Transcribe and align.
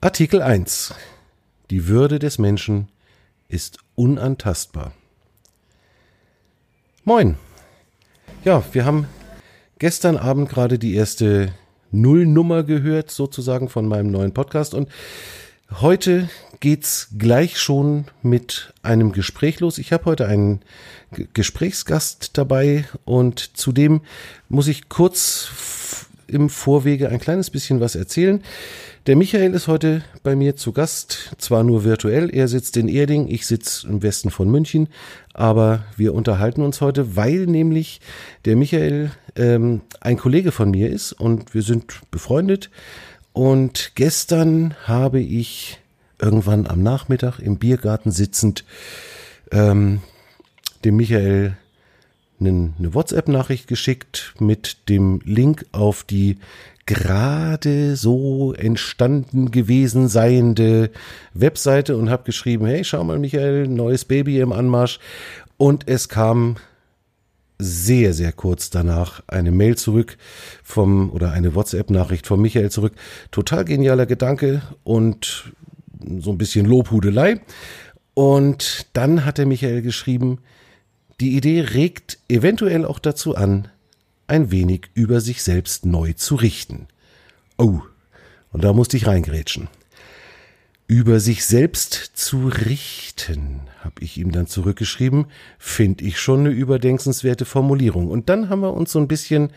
Artikel 0.00 0.42
1. 0.42 0.94
Die 1.70 1.88
Würde 1.88 2.20
des 2.20 2.38
Menschen 2.38 2.86
ist 3.48 3.78
unantastbar. 3.96 4.92
Moin. 7.02 7.34
Ja, 8.44 8.62
wir 8.70 8.84
haben 8.84 9.08
gestern 9.80 10.16
Abend 10.16 10.50
gerade 10.50 10.78
die 10.78 10.94
erste 10.94 11.52
Nullnummer 11.90 12.62
gehört, 12.62 13.10
sozusagen 13.10 13.68
von 13.68 13.88
meinem 13.88 14.12
neuen 14.12 14.32
Podcast. 14.32 14.72
Und 14.72 14.88
heute 15.80 16.30
geht's 16.60 17.08
gleich 17.18 17.58
schon 17.58 18.04
mit 18.22 18.72
einem 18.82 19.10
Gespräch 19.10 19.58
los. 19.58 19.78
Ich 19.78 19.92
habe 19.92 20.04
heute 20.04 20.28
einen 20.28 20.60
G 21.10 21.26
Gesprächsgast 21.34 22.38
dabei 22.38 22.84
und 23.04 23.56
zudem 23.56 24.02
muss 24.48 24.68
ich 24.68 24.88
kurz 24.88 26.06
im 26.28 26.48
Vorwege 26.48 27.08
ein 27.08 27.18
kleines 27.18 27.50
bisschen 27.50 27.80
was 27.80 27.94
erzählen. 27.94 28.42
Der 29.06 29.16
Michael 29.16 29.54
ist 29.54 29.68
heute 29.68 30.02
bei 30.22 30.36
mir 30.36 30.54
zu 30.56 30.72
Gast, 30.72 31.34
zwar 31.38 31.64
nur 31.64 31.84
virtuell, 31.84 32.28
er 32.30 32.46
sitzt 32.46 32.76
in 32.76 32.88
Erding, 32.88 33.26
ich 33.28 33.46
sitze 33.46 33.88
im 33.88 34.02
Westen 34.02 34.30
von 34.30 34.50
München, 34.50 34.88
aber 35.32 35.84
wir 35.96 36.14
unterhalten 36.14 36.62
uns 36.62 36.80
heute, 36.80 37.16
weil 37.16 37.46
nämlich 37.46 38.00
der 38.44 38.56
Michael 38.56 39.10
ähm, 39.34 39.80
ein 40.00 40.18
Kollege 40.18 40.52
von 40.52 40.70
mir 40.70 40.90
ist 40.90 41.12
und 41.12 41.54
wir 41.54 41.62
sind 41.62 42.00
befreundet. 42.10 42.70
Und 43.32 43.92
gestern 43.94 44.74
habe 44.84 45.20
ich 45.20 45.78
irgendwann 46.20 46.66
am 46.66 46.82
Nachmittag 46.82 47.38
im 47.38 47.58
Biergarten 47.58 48.10
sitzend 48.10 48.64
ähm, 49.52 50.00
dem 50.84 50.96
Michael 50.96 51.56
eine, 52.40 52.72
WhatsApp-Nachricht 52.78 53.66
geschickt 53.66 54.34
mit 54.38 54.88
dem 54.88 55.20
Link 55.24 55.66
auf 55.72 56.04
die 56.04 56.38
gerade 56.86 57.96
so 57.96 58.54
entstanden 58.54 59.50
gewesen 59.50 60.08
seiende 60.08 60.90
Webseite 61.34 61.96
und 61.96 62.08
habe 62.08 62.24
geschrieben, 62.24 62.66
hey, 62.66 62.82
schau 62.82 63.04
mal, 63.04 63.18
Michael, 63.18 63.68
neues 63.68 64.06
Baby 64.06 64.40
im 64.40 64.52
Anmarsch. 64.52 64.98
Und 65.58 65.86
es 65.86 66.08
kam 66.08 66.56
sehr, 67.58 68.14
sehr 68.14 68.32
kurz 68.32 68.70
danach 68.70 69.22
eine 69.26 69.50
Mail 69.50 69.76
zurück 69.76 70.16
vom 70.62 71.10
oder 71.10 71.32
eine 71.32 71.54
WhatsApp-Nachricht 71.54 72.26
von 72.26 72.40
Michael 72.40 72.70
zurück. 72.70 72.94
Total 73.32 73.64
genialer 73.64 74.06
Gedanke 74.06 74.62
und 74.84 75.52
so 76.20 76.30
ein 76.30 76.38
bisschen 76.38 76.66
Lobhudelei. 76.66 77.40
Und 78.14 78.86
dann 78.94 79.24
hat 79.24 79.38
der 79.38 79.46
Michael 79.46 79.82
geschrieben, 79.82 80.38
die 81.20 81.36
Idee 81.36 81.60
regt 81.60 82.18
eventuell 82.28 82.84
auch 82.84 82.98
dazu 82.98 83.34
an, 83.34 83.68
ein 84.26 84.50
wenig 84.50 84.90
über 84.94 85.20
sich 85.20 85.42
selbst 85.42 85.86
neu 85.86 86.12
zu 86.12 86.36
richten. 86.36 86.86
Oh, 87.56 87.80
und 88.52 88.64
da 88.64 88.72
musste 88.72 88.96
ich 88.96 89.06
reingrätschen. 89.06 89.68
Über 90.86 91.20
sich 91.20 91.44
selbst 91.44 92.12
zu 92.14 92.48
richten, 92.48 93.60
habe 93.80 94.02
ich 94.02 94.16
ihm 94.16 94.32
dann 94.32 94.46
zurückgeschrieben, 94.46 95.26
finde 95.58 96.04
ich 96.04 96.18
schon 96.18 96.40
eine 96.40 96.50
überdenkenswerte 96.50 97.44
Formulierung. 97.44 98.08
Und 98.08 98.30
dann 98.30 98.48
haben 98.48 98.60
wir 98.60 98.72
uns 98.72 98.92
so 98.92 98.98
ein 98.98 99.08
bisschen, 99.08 99.50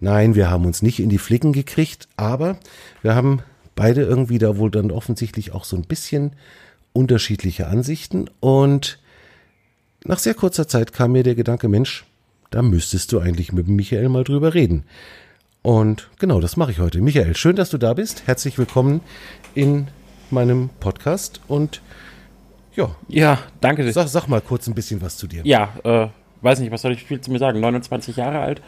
nein, 0.00 0.34
wir 0.34 0.50
haben 0.50 0.64
uns 0.64 0.82
nicht 0.82 0.98
in 0.98 1.08
die 1.08 1.18
Flicken 1.18 1.52
gekriegt, 1.52 2.08
aber 2.16 2.58
wir 3.02 3.14
haben 3.14 3.42
beide 3.76 4.02
irgendwie 4.02 4.38
da 4.38 4.56
wohl 4.56 4.72
dann 4.72 4.90
offensichtlich 4.90 5.52
auch 5.52 5.64
so 5.64 5.76
ein 5.76 5.84
bisschen 5.84 6.32
unterschiedliche 6.92 7.68
Ansichten. 7.68 8.28
Und 8.40 8.98
nach 10.04 10.18
sehr 10.18 10.34
kurzer 10.34 10.66
Zeit 10.66 10.92
kam 10.92 11.12
mir 11.12 11.22
der 11.22 11.34
Gedanke, 11.34 11.68
Mensch, 11.68 12.04
da 12.50 12.62
müsstest 12.62 13.12
du 13.12 13.20
eigentlich 13.20 13.52
mit 13.52 13.68
Michael 13.68 14.08
mal 14.08 14.24
drüber 14.24 14.54
reden. 14.54 14.84
Und 15.62 16.10
genau, 16.18 16.40
das 16.40 16.56
mache 16.56 16.72
ich 16.72 16.80
heute. 16.80 17.00
Michael, 17.00 17.36
schön, 17.36 17.56
dass 17.56 17.70
du 17.70 17.78
da 17.78 17.94
bist. 17.94 18.26
Herzlich 18.26 18.58
willkommen 18.58 19.00
in 19.54 19.86
meinem 20.30 20.70
Podcast 20.80 21.40
und 21.46 21.80
ja. 22.74 22.96
Ja, 23.08 23.38
danke. 23.60 23.90
Sag, 23.92 24.08
sag 24.08 24.26
mal 24.28 24.40
kurz 24.40 24.66
ein 24.66 24.74
bisschen 24.74 25.02
was 25.02 25.16
zu 25.16 25.26
dir. 25.26 25.42
Ja, 25.44 25.72
äh, 25.84 26.08
weiß 26.40 26.60
nicht, 26.60 26.72
was 26.72 26.82
soll 26.82 26.92
ich 26.92 27.04
viel 27.04 27.20
zu 27.20 27.30
mir 27.30 27.38
sagen? 27.38 27.60
29 27.60 28.16
Jahre 28.16 28.40
alt. 28.40 28.62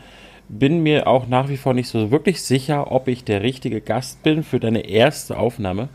Bin 0.48 0.82
mir 0.82 1.06
auch 1.06 1.26
nach 1.26 1.48
wie 1.48 1.56
vor 1.56 1.72
nicht 1.74 1.88
so 1.88 2.10
wirklich 2.10 2.42
sicher, 2.42 2.92
ob 2.92 3.08
ich 3.08 3.24
der 3.24 3.42
richtige 3.42 3.80
Gast 3.80 4.22
bin 4.22 4.42
für 4.42 4.60
deine 4.60 4.86
erste 4.88 5.38
Aufnahme. 5.38 5.88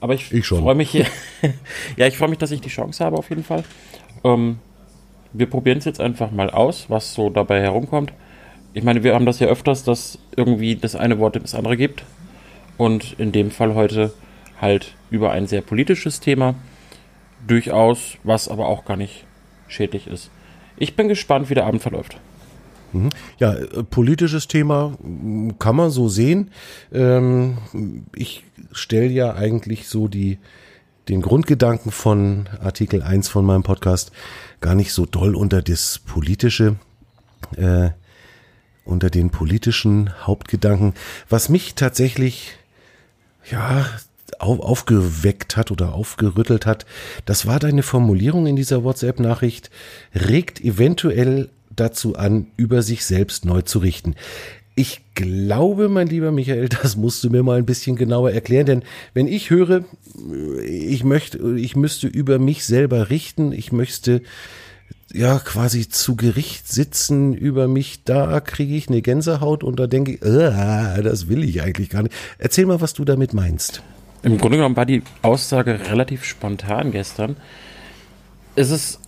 Aber 0.00 0.14
ich, 0.14 0.30
ich 0.30 0.46
freue 0.46 0.74
mich, 0.74 0.92
ja, 1.96 2.06
ich 2.06 2.18
freue 2.18 2.28
mich, 2.28 2.38
dass 2.38 2.50
ich 2.50 2.60
die 2.60 2.68
Chance 2.68 3.02
habe 3.02 3.16
auf 3.16 3.30
jeden 3.30 3.44
Fall. 3.44 3.64
Ähm, 4.22 4.58
wir 5.34 5.50
probieren 5.50 5.78
es 5.78 5.84
jetzt 5.84 6.00
einfach 6.00 6.30
mal 6.30 6.48
aus, 6.48 6.86
was 6.88 7.12
so 7.12 7.28
dabei 7.28 7.60
herumkommt. 7.60 8.12
Ich 8.72 8.84
meine, 8.84 9.02
wir 9.04 9.14
haben 9.14 9.26
das 9.26 9.40
ja 9.40 9.48
öfters, 9.48 9.84
dass 9.84 10.18
irgendwie 10.36 10.76
das 10.76 10.96
eine 10.96 11.18
Wort 11.18 11.36
das 11.36 11.54
andere 11.54 11.76
gibt. 11.76 12.04
Und 12.76 13.14
in 13.18 13.32
dem 13.32 13.50
Fall 13.50 13.74
heute 13.74 14.12
halt 14.60 14.94
über 15.10 15.32
ein 15.32 15.46
sehr 15.46 15.60
politisches 15.60 16.20
Thema. 16.20 16.54
Durchaus, 17.46 18.16
was 18.22 18.48
aber 18.48 18.66
auch 18.66 18.84
gar 18.84 18.96
nicht 18.96 19.26
schädlich 19.68 20.06
ist. 20.06 20.30
Ich 20.76 20.96
bin 20.96 21.08
gespannt, 21.08 21.50
wie 21.50 21.54
der 21.54 21.66
Abend 21.66 21.82
verläuft. 21.82 22.18
Mhm. 22.92 23.10
Ja, 23.38 23.54
äh, 23.54 23.82
politisches 23.82 24.48
Thema 24.48 24.96
kann 25.58 25.76
man 25.76 25.90
so 25.90 26.08
sehen. 26.08 26.50
Ähm, 26.92 27.58
ich 28.14 28.44
stelle 28.72 29.10
ja 29.10 29.34
eigentlich 29.34 29.88
so 29.88 30.08
die, 30.08 30.38
den 31.08 31.20
Grundgedanken 31.20 31.92
von 31.92 32.48
Artikel 32.62 33.02
1 33.02 33.28
von 33.28 33.44
meinem 33.44 33.62
Podcast 33.62 34.12
gar 34.64 34.74
nicht 34.74 34.94
so 34.94 35.04
doll 35.04 35.36
unter 35.36 35.60
das 35.60 35.98
politische, 35.98 36.76
äh, 37.56 37.90
unter 38.86 39.10
den 39.10 39.28
politischen 39.28 40.10
Hauptgedanken. 40.26 40.94
Was 41.28 41.50
mich 41.50 41.74
tatsächlich, 41.74 42.52
ja, 43.50 43.84
auf, 44.38 44.60
aufgeweckt 44.60 45.58
hat 45.58 45.70
oder 45.70 45.92
aufgerüttelt 45.92 46.64
hat, 46.64 46.86
das 47.26 47.44
war 47.44 47.58
deine 47.58 47.82
Formulierung 47.82 48.46
in 48.46 48.56
dieser 48.56 48.84
WhatsApp-Nachricht, 48.84 49.70
regt 50.14 50.62
eventuell 50.62 51.50
dazu 51.76 52.16
an, 52.16 52.46
über 52.56 52.80
sich 52.80 53.04
selbst 53.04 53.44
neu 53.44 53.60
zu 53.60 53.80
richten. 53.80 54.14
Ich 54.76 55.02
glaube, 55.14 55.88
mein 55.88 56.08
lieber 56.08 56.32
Michael, 56.32 56.68
das 56.68 56.96
musst 56.96 57.22
du 57.22 57.30
mir 57.30 57.42
mal 57.42 57.58
ein 57.58 57.66
bisschen 57.66 57.96
genauer 57.96 58.32
erklären, 58.32 58.66
denn 58.66 58.82
wenn 59.12 59.28
ich 59.28 59.50
höre, 59.50 59.84
ich 60.66 61.04
möchte, 61.04 61.38
ich 61.56 61.76
müsste 61.76 62.08
über 62.08 62.38
mich 62.38 62.64
selber 62.64 63.10
richten, 63.10 63.52
ich 63.52 63.70
möchte 63.70 64.22
ja 65.12 65.38
quasi 65.38 65.88
zu 65.88 66.16
Gericht 66.16 66.66
sitzen 66.66 67.34
über 67.34 67.68
mich, 67.68 68.02
da 68.04 68.40
kriege 68.40 68.74
ich 68.74 68.88
eine 68.88 69.00
Gänsehaut 69.00 69.62
und 69.62 69.78
da 69.78 69.86
denke 69.86 70.14
ich, 70.14 70.22
äh, 70.22 71.02
das 71.02 71.28
will 71.28 71.44
ich 71.44 71.62
eigentlich 71.62 71.90
gar 71.90 72.02
nicht. 72.02 72.14
Erzähl 72.38 72.66
mal, 72.66 72.80
was 72.80 72.94
du 72.94 73.04
damit 73.04 73.32
meinst. 73.32 73.82
Im 74.24 74.38
Grunde 74.38 74.56
genommen 74.56 74.76
war 74.76 74.86
die 74.86 75.02
Aussage 75.22 75.78
relativ 75.88 76.24
spontan 76.24 76.90
gestern. 76.90 77.36
Es 78.56 78.70
ist 78.70 78.98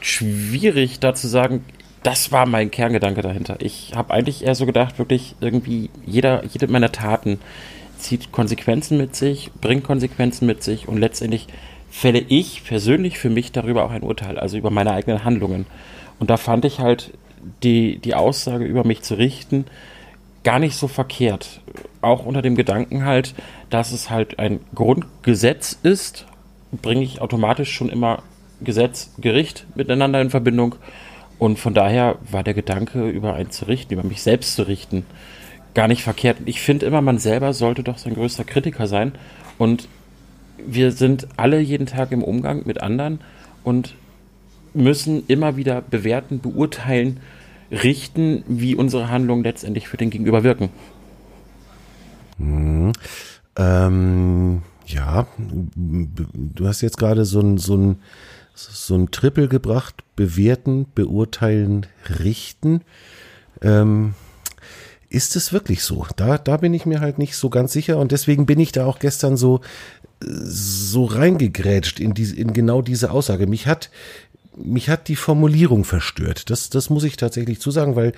schwierig, 0.00 1.00
da 1.00 1.14
zu 1.14 1.28
sagen, 1.28 1.64
das 2.02 2.32
war 2.32 2.46
mein 2.46 2.70
Kerngedanke 2.70 3.22
dahinter. 3.22 3.56
Ich 3.60 3.92
habe 3.94 4.14
eigentlich 4.14 4.44
eher 4.44 4.54
so 4.54 4.66
gedacht, 4.66 4.98
wirklich 4.98 5.34
irgendwie 5.40 5.90
jeder, 6.06 6.44
jede 6.46 6.66
meiner 6.68 6.92
Taten 6.92 7.38
zieht 7.98 8.32
Konsequenzen 8.32 8.96
mit 8.96 9.14
sich, 9.14 9.50
bringt 9.60 9.84
Konsequenzen 9.84 10.46
mit 10.46 10.62
sich 10.62 10.88
und 10.88 10.98
letztendlich 10.98 11.46
fälle 11.90 12.20
ich 12.20 12.64
persönlich 12.64 13.18
für 13.18 13.30
mich 13.30 13.52
darüber 13.52 13.84
auch 13.84 13.90
ein 13.90 14.02
Urteil, 14.02 14.38
also 14.38 14.56
über 14.56 14.70
meine 14.70 14.92
eigenen 14.92 15.24
Handlungen. 15.24 15.66
Und 16.18 16.30
da 16.30 16.36
fand 16.36 16.64
ich 16.64 16.78
halt 16.78 17.12
die, 17.62 17.98
die 17.98 18.14
Aussage 18.14 18.64
über 18.64 18.84
mich 18.84 19.02
zu 19.02 19.14
richten 19.14 19.66
gar 20.42 20.58
nicht 20.58 20.76
so 20.76 20.88
verkehrt. 20.88 21.60
Auch 22.00 22.24
unter 22.24 22.42
dem 22.42 22.56
Gedanken 22.56 23.04
halt, 23.04 23.34
dass 23.68 23.92
es 23.92 24.08
halt 24.08 24.38
ein 24.38 24.60
Grundgesetz 24.74 25.78
ist, 25.82 26.26
bringe 26.80 27.02
ich 27.02 27.20
automatisch 27.20 27.72
schon 27.72 27.90
immer 27.90 28.22
Gesetz, 28.62 29.12
Gericht 29.18 29.66
miteinander 29.74 30.20
in 30.20 30.30
Verbindung 30.30 30.76
und 31.40 31.58
von 31.58 31.72
daher 31.72 32.18
war 32.30 32.44
der 32.44 32.52
Gedanke, 32.52 33.08
über 33.08 33.32
einen 33.32 33.50
zu 33.50 33.64
richten, 33.64 33.94
über 33.94 34.04
mich 34.04 34.20
selbst 34.20 34.56
zu 34.56 34.64
richten, 34.64 35.06
gar 35.72 35.88
nicht 35.88 36.02
verkehrt. 36.02 36.36
Ich 36.44 36.60
finde 36.60 36.84
immer, 36.84 37.00
man 37.00 37.16
selber 37.16 37.54
sollte 37.54 37.82
doch 37.82 37.96
sein 37.96 38.12
größter 38.12 38.44
Kritiker 38.44 38.86
sein. 38.86 39.12
Und 39.56 39.88
wir 40.58 40.92
sind 40.92 41.26
alle 41.38 41.58
jeden 41.58 41.86
Tag 41.86 42.12
im 42.12 42.22
Umgang 42.22 42.66
mit 42.66 42.82
anderen 42.82 43.20
und 43.64 43.94
müssen 44.74 45.24
immer 45.28 45.56
wieder 45.56 45.80
bewerten, 45.80 46.40
beurteilen, 46.40 47.20
richten, 47.70 48.44
wie 48.46 48.74
unsere 48.74 49.08
Handlungen 49.08 49.42
letztendlich 49.42 49.88
für 49.88 49.96
den 49.96 50.10
Gegenüber 50.10 50.44
wirken. 50.44 50.68
Mhm. 52.36 52.92
Ähm, 53.56 54.60
ja, 54.84 55.26
du 55.74 56.68
hast 56.68 56.82
jetzt 56.82 56.98
gerade 56.98 57.24
so 57.24 57.40
ein, 57.40 57.56
so 57.56 57.78
ein 57.78 57.96
so 58.72 58.94
ein 58.94 59.10
Triple 59.10 59.48
gebracht, 59.48 60.02
bewerten, 60.16 60.86
beurteilen, 60.94 61.86
richten. 62.20 62.82
Ähm, 63.62 64.14
ist 65.08 65.34
es 65.34 65.52
wirklich 65.52 65.82
so? 65.82 66.06
Da, 66.16 66.38
da 66.38 66.56
bin 66.56 66.72
ich 66.72 66.86
mir 66.86 67.00
halt 67.00 67.18
nicht 67.18 67.36
so 67.36 67.50
ganz 67.50 67.72
sicher 67.72 67.98
und 67.98 68.12
deswegen 68.12 68.46
bin 68.46 68.60
ich 68.60 68.72
da 68.72 68.86
auch 68.86 68.98
gestern 69.00 69.36
so, 69.36 69.60
so 70.20 71.04
reingegrätscht 71.04 71.98
in, 71.98 72.14
die, 72.14 72.38
in 72.38 72.52
genau 72.52 72.80
diese 72.82 73.10
Aussage. 73.10 73.46
Mich 73.46 73.66
hat, 73.66 73.90
mich 74.56 74.88
hat 74.88 75.08
die 75.08 75.16
Formulierung 75.16 75.84
verstört. 75.84 76.50
Das, 76.50 76.70
das 76.70 76.90
muss 76.90 77.04
ich 77.04 77.16
tatsächlich 77.16 77.60
zusagen, 77.60 77.96
weil 77.96 78.12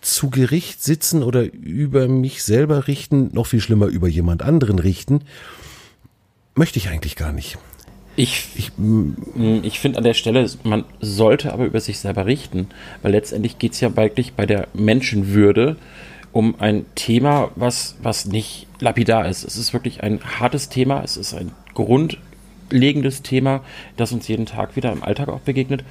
zu 0.00 0.30
Gericht 0.30 0.82
sitzen 0.82 1.22
oder 1.22 1.52
über 1.52 2.08
mich 2.08 2.42
selber 2.42 2.88
richten, 2.88 3.30
noch 3.34 3.46
viel 3.46 3.60
schlimmer 3.60 3.86
über 3.86 4.08
jemand 4.08 4.42
anderen 4.42 4.78
richten, 4.78 5.22
möchte 6.54 6.78
ich 6.78 6.88
eigentlich 6.88 7.16
gar 7.16 7.32
nicht. 7.32 7.58
Ich, 8.18 8.48
ich, 8.56 8.72
ich 9.62 9.78
finde 9.78 9.98
an 9.98 10.02
der 10.02 10.14
Stelle, 10.14 10.50
man 10.64 10.84
sollte 11.00 11.52
aber 11.52 11.66
über 11.66 11.78
sich 11.78 12.00
selber 12.00 12.26
richten, 12.26 12.66
weil 13.00 13.12
letztendlich 13.12 13.60
geht 13.60 13.74
es 13.74 13.80
ja 13.80 13.96
wirklich 13.96 14.32
bei 14.32 14.44
der 14.44 14.66
Menschenwürde 14.74 15.76
um 16.32 16.56
ein 16.58 16.84
Thema, 16.96 17.52
was, 17.54 17.96
was 18.02 18.26
nicht 18.26 18.66
lapidar 18.80 19.28
ist. 19.28 19.44
Es 19.44 19.56
ist 19.56 19.72
wirklich 19.72 20.02
ein 20.02 20.18
hartes 20.40 20.68
Thema, 20.68 21.04
es 21.04 21.16
ist 21.16 21.32
ein 21.32 21.52
grundlegendes 21.74 23.22
Thema, 23.22 23.60
das 23.96 24.10
uns 24.10 24.26
jeden 24.26 24.46
Tag 24.46 24.74
wieder 24.74 24.90
im 24.90 25.04
Alltag 25.04 25.28
auch 25.28 25.38
begegnet. 25.38 25.84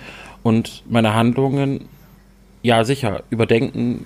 Und 0.44 0.84
meine 0.90 1.14
Handlungen, 1.14 1.86
ja 2.62 2.84
sicher, 2.84 3.24
überdenken 3.30 4.06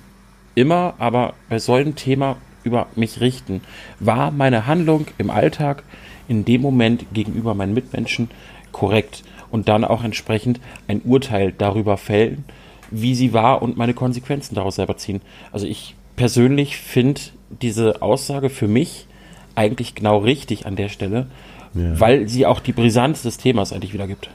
immer, 0.54 0.94
aber 1.00 1.34
bei 1.50 1.58
so 1.58 1.74
einem 1.74 1.96
Thema 1.96 2.38
über 2.64 2.86
mich 2.96 3.20
richten. 3.20 3.62
War 4.00 4.30
meine 4.30 4.68
Handlung 4.68 5.08
im 5.18 5.32
Alltag 5.32 5.82
in 6.28 6.46
dem 6.46 6.62
Moment 6.62 7.06
gegenüber 7.14 7.54
meinen 7.54 7.74
Mitmenschen 7.74 8.30
korrekt 8.72 9.24
und 9.50 9.68
dann 9.68 9.84
auch 9.84 10.04
entsprechend 10.04 10.60
ein 10.88 11.02
Urteil 11.04 11.54
darüber 11.58 11.98
fällen, 11.98 12.46
wie 12.90 13.16
sie 13.16 13.34
war 13.34 13.62
und 13.62 13.78
meine 13.78 13.94
Konsequenzen 13.94 14.56
daraus 14.56 14.76
selber 14.76 14.98
ziehen. 14.98 15.22
Also 15.52 15.68
ich 15.68 15.96
persönlich 16.16 16.78
finde 16.78 17.22
diese 17.62 18.02
Aussage 18.02 18.50
für 18.50 18.68
mich 18.68 19.08
eigentlich 19.56 19.96
genau 19.96 20.20
richtig 20.20 20.66
an 20.66 20.76
der 20.76 20.90
Stelle, 20.90 21.28
ja. 21.74 22.00
weil 22.00 22.28
sie 22.30 22.46
auch 22.46 22.60
die 22.60 22.74
Brisanz 22.74 23.24
des 23.24 23.38
Themas 23.38 23.74
eigentlich 23.74 23.94
wiedergibt. 23.94 24.30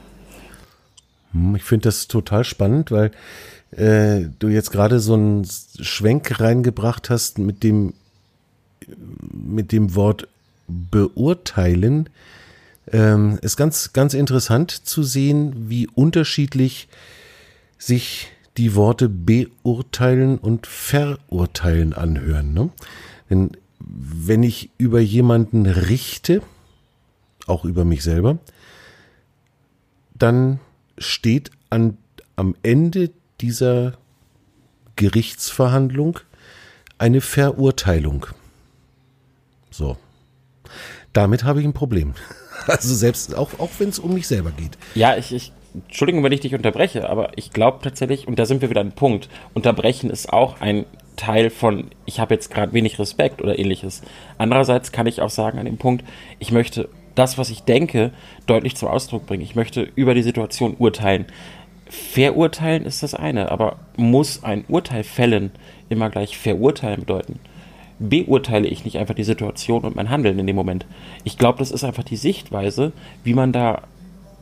Hm, 1.32 1.56
ich 1.56 1.62
finde 1.62 1.84
das 1.84 2.08
total 2.08 2.44
spannend, 2.44 2.90
weil 2.90 3.10
äh, 3.70 4.28
du 4.38 4.48
jetzt 4.48 4.70
gerade 4.70 5.00
so 5.00 5.14
einen 5.14 5.46
Schwenk 5.80 6.40
reingebracht 6.40 7.10
hast 7.10 7.38
mit 7.38 7.62
dem 7.62 7.94
mit 9.32 9.72
dem 9.72 9.94
Wort 9.94 10.28
beurteilen, 10.68 12.08
ähm, 12.92 13.38
ist 13.42 13.56
ganz, 13.56 13.92
ganz 13.92 14.14
interessant 14.14 14.70
zu 14.70 15.02
sehen, 15.02 15.68
wie 15.68 15.88
unterschiedlich 15.88 16.88
sich 17.78 18.28
die 18.56 18.74
Worte 18.74 19.08
beurteilen 19.08 20.38
und 20.38 20.66
verurteilen 20.66 21.92
anhören. 21.92 22.54
Ne? 22.54 22.70
Denn 23.28 23.50
wenn 23.78 24.42
ich 24.42 24.70
über 24.78 25.00
jemanden 25.00 25.66
richte, 25.66 26.42
auch 27.46 27.64
über 27.64 27.84
mich 27.84 28.02
selber, 28.02 28.38
dann 30.14 30.60
steht 30.98 31.50
an, 31.70 31.98
am 32.36 32.54
Ende 32.62 33.10
dieser 33.40 33.98
Gerichtsverhandlung 34.96 36.20
eine 36.98 37.20
Verurteilung. 37.20 38.26
So 39.70 39.98
damit 41.12 41.44
habe 41.44 41.60
ich 41.60 41.66
ein 41.66 41.72
Problem. 41.72 42.14
Also 42.68 42.94
selbst, 42.94 43.36
auch, 43.36 43.60
auch 43.60 43.68
wenn 43.78 43.90
es 43.90 43.98
um 43.98 44.14
mich 44.14 44.26
selber 44.26 44.50
geht. 44.50 44.78
Ja, 44.94 45.14
ich, 45.16 45.32
ich, 45.32 45.52
Entschuldigung, 45.74 46.24
wenn 46.24 46.32
ich 46.32 46.40
dich 46.40 46.54
unterbreche, 46.54 47.08
aber 47.08 47.36
ich 47.36 47.52
glaube 47.52 47.78
tatsächlich, 47.82 48.26
und 48.26 48.38
da 48.38 48.46
sind 48.46 48.62
wir 48.62 48.70
wieder 48.70 48.80
an 48.80 48.92
Punkt, 48.92 49.28
unterbrechen 49.52 50.08
ist 50.08 50.32
auch 50.32 50.60
ein 50.60 50.86
Teil 51.16 51.50
von, 51.50 51.90
ich 52.06 52.18
habe 52.18 52.34
jetzt 52.34 52.50
gerade 52.50 52.72
wenig 52.72 52.98
Respekt 52.98 53.42
oder 53.42 53.58
ähnliches. 53.58 54.02
Andererseits 54.38 54.90
kann 54.90 55.06
ich 55.06 55.20
auch 55.20 55.30
sagen 55.30 55.58
an 55.58 55.66
dem 55.66 55.76
Punkt, 55.76 56.04
ich 56.38 56.50
möchte 56.50 56.88
das, 57.14 57.38
was 57.38 57.50
ich 57.50 57.62
denke, 57.62 58.12
deutlich 58.46 58.76
zum 58.76 58.88
Ausdruck 58.88 59.26
bringen. 59.26 59.42
Ich 59.42 59.56
möchte 59.56 59.82
über 59.82 60.14
die 60.14 60.22
Situation 60.22 60.76
urteilen. 60.78 61.26
Verurteilen 61.88 62.84
ist 62.84 63.02
das 63.02 63.14
eine, 63.14 63.50
aber 63.50 63.78
muss 63.96 64.44
ein 64.44 64.64
Urteil 64.68 65.04
fällen 65.04 65.52
immer 65.88 66.10
gleich 66.10 66.36
verurteilen 66.36 67.00
bedeuten? 67.00 67.40
Beurteile 67.98 68.68
ich 68.68 68.84
nicht 68.84 68.98
einfach 68.98 69.14
die 69.14 69.24
Situation 69.24 69.84
und 69.84 69.96
mein 69.96 70.10
Handeln 70.10 70.38
in 70.38 70.46
dem 70.46 70.56
Moment. 70.56 70.86
Ich 71.24 71.38
glaube, 71.38 71.58
das 71.58 71.70
ist 71.70 71.84
einfach 71.84 72.04
die 72.04 72.16
Sichtweise, 72.16 72.92
wie 73.24 73.34
man 73.34 73.52
da 73.52 73.82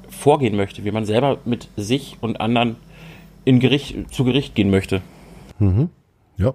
vorgehen 0.08 0.56
möchte, 0.56 0.84
wie 0.84 0.90
man 0.90 1.06
selber 1.06 1.38
mit 1.44 1.68
sich 1.76 2.16
und 2.20 2.40
anderen 2.40 2.76
in 3.44 3.60
Gericht, 3.60 3.96
zu 4.12 4.24
Gericht 4.24 4.54
gehen 4.54 4.70
möchte. 4.70 5.02
Mhm. 5.58 5.90
Ja, 6.36 6.54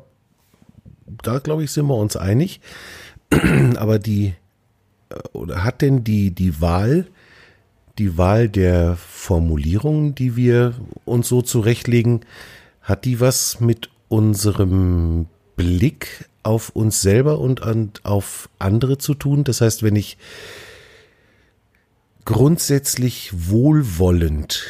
da 1.24 1.40
glaube 1.40 1.64
ich, 1.64 1.72
sind 1.72 1.88
wir 1.88 1.96
uns 1.96 2.16
einig. 2.16 2.60
Aber 3.78 4.00
die, 4.00 4.34
oder 5.34 5.64
hat 5.64 5.82
denn 5.82 6.04
die, 6.04 6.32
die 6.32 6.62
Wahl, 6.62 7.08
die 7.98 8.18
Wahl 8.18 8.50
der 8.50 8.96
Formulierungen, 8.96 10.16
die 10.16 10.36
wir 10.36 10.74
uns 11.06 11.28
so 11.28 11.42
zurechtlegen, 11.42 12.22
hat 12.82 13.06
die 13.06 13.20
was 13.20 13.60
mit 13.60 13.90
unserem 14.08 15.28
Blick 15.56 16.29
auf 16.44 16.70
uns 16.70 17.02
selber 17.02 17.40
und 17.40 17.64
an, 17.64 17.92
auf 18.04 18.50
andere 18.60 18.98
zu 18.98 19.14
tun. 19.14 19.44
Das 19.44 19.62
heißt, 19.62 19.84
wenn 19.84 19.96
ich 19.96 20.18
grundsätzlich 22.26 23.32
wohlwollend 23.34 24.66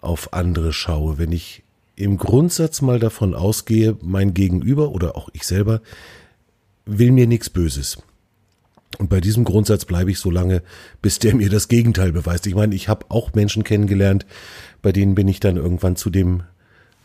auf 0.00 0.32
andere 0.32 0.72
schaue, 0.72 1.18
wenn 1.18 1.32
ich 1.32 1.62
im 1.96 2.18
Grundsatz 2.18 2.82
mal 2.82 2.98
davon 2.98 3.34
ausgehe, 3.34 3.96
mein 4.02 4.34
Gegenüber 4.34 4.90
oder 4.90 5.16
auch 5.16 5.28
ich 5.32 5.46
selber 5.46 5.80
will 6.86 7.12
mir 7.12 7.26
nichts 7.26 7.50
Böses. 7.50 7.98
Und 8.98 9.10
bei 9.10 9.20
diesem 9.20 9.44
Grundsatz 9.44 9.84
bleibe 9.84 10.10
ich 10.10 10.18
so 10.18 10.30
lange, 10.30 10.62
bis 11.02 11.18
der 11.18 11.34
mir 11.34 11.50
das 11.50 11.68
Gegenteil 11.68 12.12
beweist. 12.12 12.46
Ich 12.46 12.54
meine, 12.54 12.74
ich 12.74 12.88
habe 12.88 13.06
auch 13.08 13.32
Menschen 13.34 13.64
kennengelernt, 13.64 14.26
bei 14.82 14.92
denen 14.92 15.14
bin 15.14 15.26
ich 15.28 15.40
dann 15.40 15.56
irgendwann 15.56 15.96
zu 15.96 16.10
dem 16.10 16.42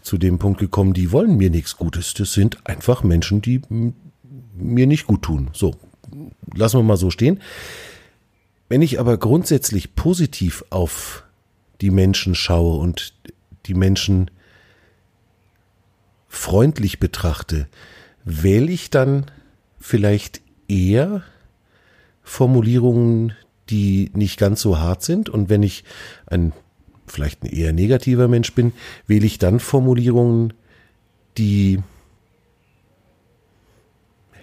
zu 0.02 0.18
dem 0.18 0.40
Punkt 0.40 0.60
gekommen, 0.60 0.94
die 0.94 1.12
wollen 1.12 1.38
mir 1.38 1.50
nichts 1.50 1.76
Gutes. 1.76 2.14
Das 2.14 2.34
sind 2.34 2.66
einfach 2.66 3.04
Menschen, 3.04 3.42
die 3.42 3.62
mir 4.60 4.88
nicht 4.88 5.08
gut 5.08 5.24
tun. 5.24 5.50
So, 5.54 5.76
lassen 6.54 6.80
wir 6.80 6.84
mal 6.84 6.98
so 6.98 7.12
stehen. 7.12 7.42
Wenn 8.68 8.82
ich 8.82 9.00
aber 9.00 9.18
grundsätzlich 9.18 9.96
positiv 9.96 10.64
auf 10.70 11.24
die 11.82 11.92
Menschen 11.92 12.36
schaue 12.36 12.80
und 12.80 13.14
die 13.66 13.74
Menschen 13.74 14.30
freundlich 16.28 17.00
betrachte, 17.00 17.68
wähle 18.24 18.72
ich 18.72 18.90
dann 18.90 19.26
vielleicht 19.80 20.42
eher 20.68 21.24
Formulierungen, 22.22 23.34
die 23.70 24.12
nicht 24.14 24.40
ganz 24.40 24.62
so 24.62 24.78
hart 24.78 25.04
sind. 25.04 25.30
Und 25.30 25.50
wenn 25.50 25.64
ich 25.64 25.84
ein 26.28 26.54
vielleicht 27.08 27.44
ein 27.44 27.48
eher 27.48 27.74
negativer 27.74 28.28
Mensch 28.28 28.54
bin, 28.54 28.74
wähle 29.08 29.26
ich 29.26 29.40
dann 29.40 29.60
Formulierungen, 29.60 30.54
die 31.38 31.80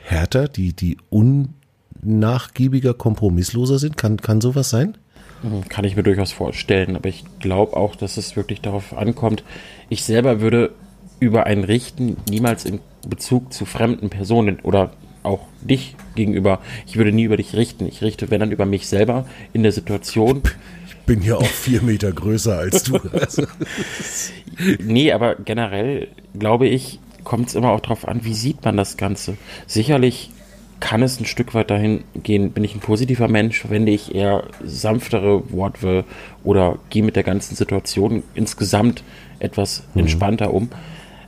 härter, 0.06 0.49
die, 0.49 0.73
die 0.73 0.97
unnachgiebiger, 1.11 2.94
kompromissloser 2.94 3.79
sind? 3.79 3.96
Kann, 3.96 4.17
kann 4.19 4.41
sowas 4.41 4.70
sein? 4.70 4.96
Hm, 5.43 5.69
kann 5.69 5.84
ich 5.84 5.96
mir 5.96 6.03
durchaus 6.03 6.32
vorstellen, 6.32 6.96
aber 6.96 7.08
ich 7.08 7.25
glaube 7.41 7.77
auch, 7.77 7.96
dass 7.96 8.17
es 8.17 8.36
wirklich 8.36 8.60
darauf 8.60 8.96
ankommt. 8.96 9.44
Ich 9.89 10.05
selber 10.05 10.41
würde 10.41 10.72
über 11.20 11.44
ein 11.44 11.65
Richten 11.65 12.17
niemals 12.29 12.65
in 12.65 12.81
Bezug 13.08 13.53
zu 13.53 13.65
fremden 13.65 14.10
Personen 14.10 14.60
oder 14.60 14.93
auch 15.22 15.46
dich 15.60 15.96
gegenüber, 16.15 16.60
ich 16.86 16.96
würde 16.96 17.13
nie 17.13 17.25
über 17.25 17.36
dich 17.36 17.55
richten. 17.55 17.86
Ich 17.86 18.03
richte, 18.03 18.31
wenn 18.31 18.41
dann 18.41 18.53
über 18.53 18.65
mich 18.65 18.86
selber 18.86 19.27
in 19.53 19.63
der 19.63 19.72
Situation. 19.72 20.43
Ich 20.86 20.96
bin 21.05 21.22
ja 21.22 21.36
auch 21.36 21.44
vier 21.44 21.82
Meter 21.82 22.13
größer 22.13 22.56
als 22.56 22.84
du. 22.84 22.98
nee, 24.79 25.13
aber 25.13 25.34
generell 25.34 26.08
glaube 26.39 26.69
ich, 26.69 27.01
kommt 27.26 27.48
es 27.48 27.54
immer 27.54 27.72
auch 27.72 27.80
darauf 27.80 28.08
an, 28.08 28.24
wie 28.24 28.32
sieht 28.32 28.64
man 28.64 28.76
das 28.76 28.96
Ganze. 28.96 29.36
Sicherlich 29.66 30.30
kann 30.78 31.02
es 31.02 31.18
ein 31.20 31.26
Stück 31.26 31.54
weit 31.54 31.70
dahin 31.70 32.04
gehen, 32.22 32.52
bin 32.52 32.62
ich 32.62 32.74
ein 32.74 32.80
positiver 32.80 33.28
Mensch, 33.28 33.60
verwende 33.60 33.92
ich 33.92 34.14
eher 34.14 34.44
sanftere 34.62 35.50
Wortwahl 35.50 36.04
oder 36.44 36.78
gehe 36.88 37.02
mit 37.02 37.16
der 37.16 37.24
ganzen 37.24 37.56
Situation 37.56 38.22
insgesamt 38.34 39.02
etwas 39.40 39.82
mhm. 39.94 40.02
entspannter 40.02 40.54
um. 40.54 40.70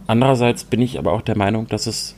Andererseits 0.06 0.64
bin 0.64 0.80
ich 0.80 0.98
aber 0.98 1.12
auch 1.12 1.22
der 1.22 1.36
Meinung, 1.36 1.66
dass 1.68 1.86
es 1.86 2.14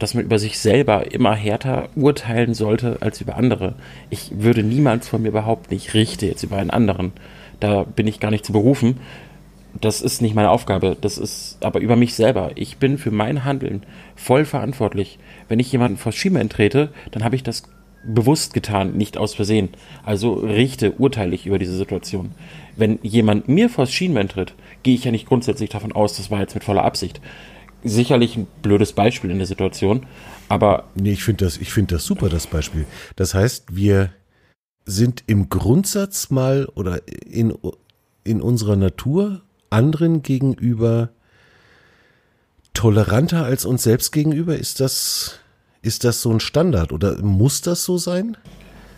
dass 0.00 0.14
man 0.14 0.24
über 0.24 0.38
sich 0.38 0.58
selber 0.58 1.12
immer 1.12 1.34
härter 1.34 1.90
urteilen 1.94 2.54
sollte 2.54 2.96
als 3.00 3.20
über 3.20 3.36
andere. 3.36 3.74
Ich 4.08 4.30
würde 4.34 4.62
niemals 4.62 5.06
von 5.08 5.20
mir 5.20 5.32
behaupten, 5.32 5.74
ich 5.74 5.92
richte 5.92 6.24
jetzt 6.24 6.42
über 6.42 6.56
einen 6.56 6.70
anderen. 6.70 7.12
Da 7.60 7.82
bin 7.82 8.06
ich 8.06 8.18
gar 8.18 8.30
nicht 8.30 8.46
zu 8.46 8.52
berufen 8.54 8.98
das 9.80 10.00
ist 10.00 10.22
nicht 10.22 10.34
meine 10.34 10.50
Aufgabe, 10.50 10.96
das 11.00 11.18
ist 11.18 11.58
aber 11.60 11.80
über 11.80 11.96
mich 11.96 12.14
selber. 12.14 12.52
Ich 12.54 12.78
bin 12.78 12.98
für 12.98 13.10
mein 13.10 13.44
Handeln 13.44 13.84
voll 14.14 14.44
verantwortlich. 14.44 15.18
Wenn 15.48 15.58
ich 15.58 15.72
jemanden 15.72 15.96
vors 15.96 16.14
Schienbein 16.14 16.48
trete, 16.48 16.90
dann 17.10 17.24
habe 17.24 17.36
ich 17.36 17.42
das 17.42 17.64
bewusst 18.06 18.54
getan, 18.54 18.96
nicht 18.96 19.16
aus 19.16 19.34
Versehen. 19.34 19.70
Also 20.04 20.34
richte, 20.34 20.92
urteile 20.92 21.34
ich 21.34 21.46
über 21.46 21.58
diese 21.58 21.76
Situation. 21.76 22.32
Wenn 22.76 22.98
jemand 23.02 23.48
mir 23.48 23.68
vors 23.68 23.92
Schienbein 23.92 24.28
tritt, 24.28 24.54
gehe 24.82 24.94
ich 24.94 25.04
ja 25.04 25.10
nicht 25.10 25.26
grundsätzlich 25.26 25.70
davon 25.70 25.92
aus, 25.92 26.16
das 26.16 26.30
war 26.30 26.40
jetzt 26.40 26.54
mit 26.54 26.64
voller 26.64 26.84
Absicht. 26.84 27.20
Sicherlich 27.82 28.36
ein 28.36 28.46
blödes 28.62 28.92
Beispiel 28.92 29.30
in 29.30 29.38
der 29.38 29.46
Situation, 29.46 30.06
aber. 30.48 30.84
Nee, 30.94 31.12
ich 31.12 31.24
finde 31.24 31.44
das, 31.44 31.58
ich 31.58 31.72
finde 31.72 31.96
das 31.96 32.04
super, 32.04 32.28
das 32.28 32.46
Beispiel. 32.46 32.86
Das 33.16 33.34
heißt, 33.34 33.76
wir 33.76 34.10
sind 34.86 35.24
im 35.26 35.48
Grundsatz 35.48 36.30
mal 36.30 36.66
oder 36.74 37.00
in, 37.26 37.54
in 38.24 38.40
unserer 38.40 38.76
Natur 38.76 39.42
anderen 39.74 40.22
gegenüber 40.22 41.10
toleranter 42.72 43.44
als 43.44 43.64
uns 43.64 43.82
selbst 43.82 44.12
gegenüber? 44.12 44.56
Ist 44.56 44.80
das, 44.80 45.40
ist 45.82 46.04
das 46.04 46.22
so 46.22 46.30
ein 46.30 46.40
Standard 46.40 46.92
oder 46.92 47.22
muss 47.22 47.60
das 47.60 47.84
so 47.84 47.98
sein? 47.98 48.36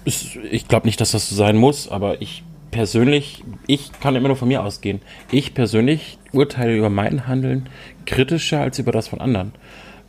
Ich 0.05 0.69
glaube 0.69 0.87
nicht, 0.87 1.01
dass 1.01 1.11
das 1.11 1.29
so 1.29 1.35
sein 1.35 1.57
muss, 1.57 1.89
aber 1.89 2.23
ich 2.23 2.45
persönlich, 2.71 3.43
ich 3.67 3.91
kann 4.01 4.15
immer 4.15 4.29
nur 4.29 4.37
von 4.37 4.49
mir 4.49 4.63
ausgehen. 4.63 5.01
Ich 5.33 5.55
persönlich 5.55 6.19
urteile 6.33 6.77
über 6.77 6.91
mein 6.91 7.27
Handeln 7.27 7.69
kritischer 8.05 8.61
als 8.61 8.79
über 8.79 8.93
das 8.93 9.09
von 9.09 9.21
anderen, 9.21 9.53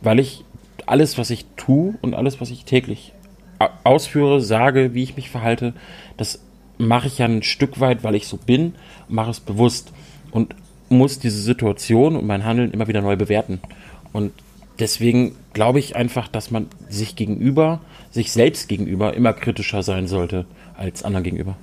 weil 0.00 0.20
ich 0.20 0.44
alles, 0.86 1.18
was 1.18 1.30
ich 1.30 1.46
tue 1.56 1.94
und 2.00 2.14
alles, 2.14 2.40
was 2.40 2.50
ich 2.50 2.64
täglich 2.64 3.12
ausführe, 3.82 4.40
sage, 4.40 4.94
wie 4.94 5.02
ich 5.02 5.16
mich 5.16 5.30
verhalte, 5.30 5.74
das 6.16 6.40
mache 6.78 7.08
ich 7.08 7.18
ja 7.18 7.26
ein 7.26 7.42
Stück 7.42 7.80
weit, 7.80 8.04
weil 8.04 8.14
ich 8.14 8.28
so 8.28 8.36
bin, 8.36 8.74
mache 9.08 9.30
es 9.30 9.40
bewusst 9.40 9.92
und 10.30 10.54
muss 10.88 11.18
diese 11.18 11.40
Situation 11.40 12.16
und 12.16 12.26
mein 12.26 12.44
Handeln 12.44 12.70
immer 12.72 12.88
wieder 12.88 13.02
neu 13.02 13.16
bewerten. 13.16 13.60
Und 14.12 14.32
deswegen 14.78 15.36
glaube 15.52 15.78
ich 15.78 15.96
einfach, 15.96 16.28
dass 16.28 16.50
man 16.50 16.66
sich 16.88 17.16
gegenüber, 17.16 17.80
sich 18.10 18.32
selbst 18.32 18.68
gegenüber 18.68 19.14
immer 19.14 19.32
kritischer 19.32 19.82
sein 19.82 20.06
sollte 20.06 20.46
als 20.76 21.02
anderen 21.02 21.24
gegenüber. 21.24 21.56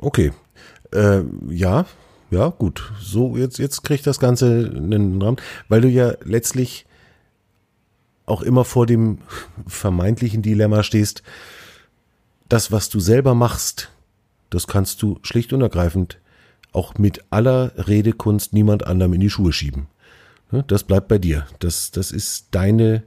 Okay. 0.00 0.32
Äh, 0.92 1.22
ja, 1.48 1.86
ja, 2.30 2.48
gut. 2.48 2.92
So, 3.00 3.36
jetzt, 3.36 3.58
jetzt 3.58 3.82
kriegt 3.82 4.06
das 4.06 4.18
Ganze 4.18 4.72
einen 4.74 5.20
Rahmen, 5.22 5.36
weil 5.68 5.80
du 5.80 5.88
ja 5.88 6.14
letztlich 6.24 6.86
auch 8.26 8.42
immer 8.42 8.64
vor 8.64 8.86
dem 8.86 9.18
vermeintlichen 9.66 10.42
Dilemma 10.42 10.82
stehst, 10.82 11.22
das, 12.48 12.72
was 12.72 12.88
du 12.88 13.00
selber 13.00 13.34
machst, 13.34 13.90
das 14.50 14.66
kannst 14.66 15.00
du 15.02 15.18
schlicht 15.22 15.52
und 15.52 15.62
ergreifend 15.62 16.18
auch 16.72 16.98
mit 16.98 17.24
aller 17.30 17.72
Redekunst 17.76 18.52
niemand 18.52 18.86
anderem 18.86 19.12
in 19.14 19.20
die 19.20 19.30
Schuhe 19.30 19.52
schieben. 19.52 19.86
Ne, 20.50 20.64
das 20.66 20.84
bleibt 20.84 21.08
bei 21.08 21.18
dir. 21.18 21.46
Das, 21.58 21.90
das 21.90 22.12
ist 22.12 22.48
deine, 22.50 23.02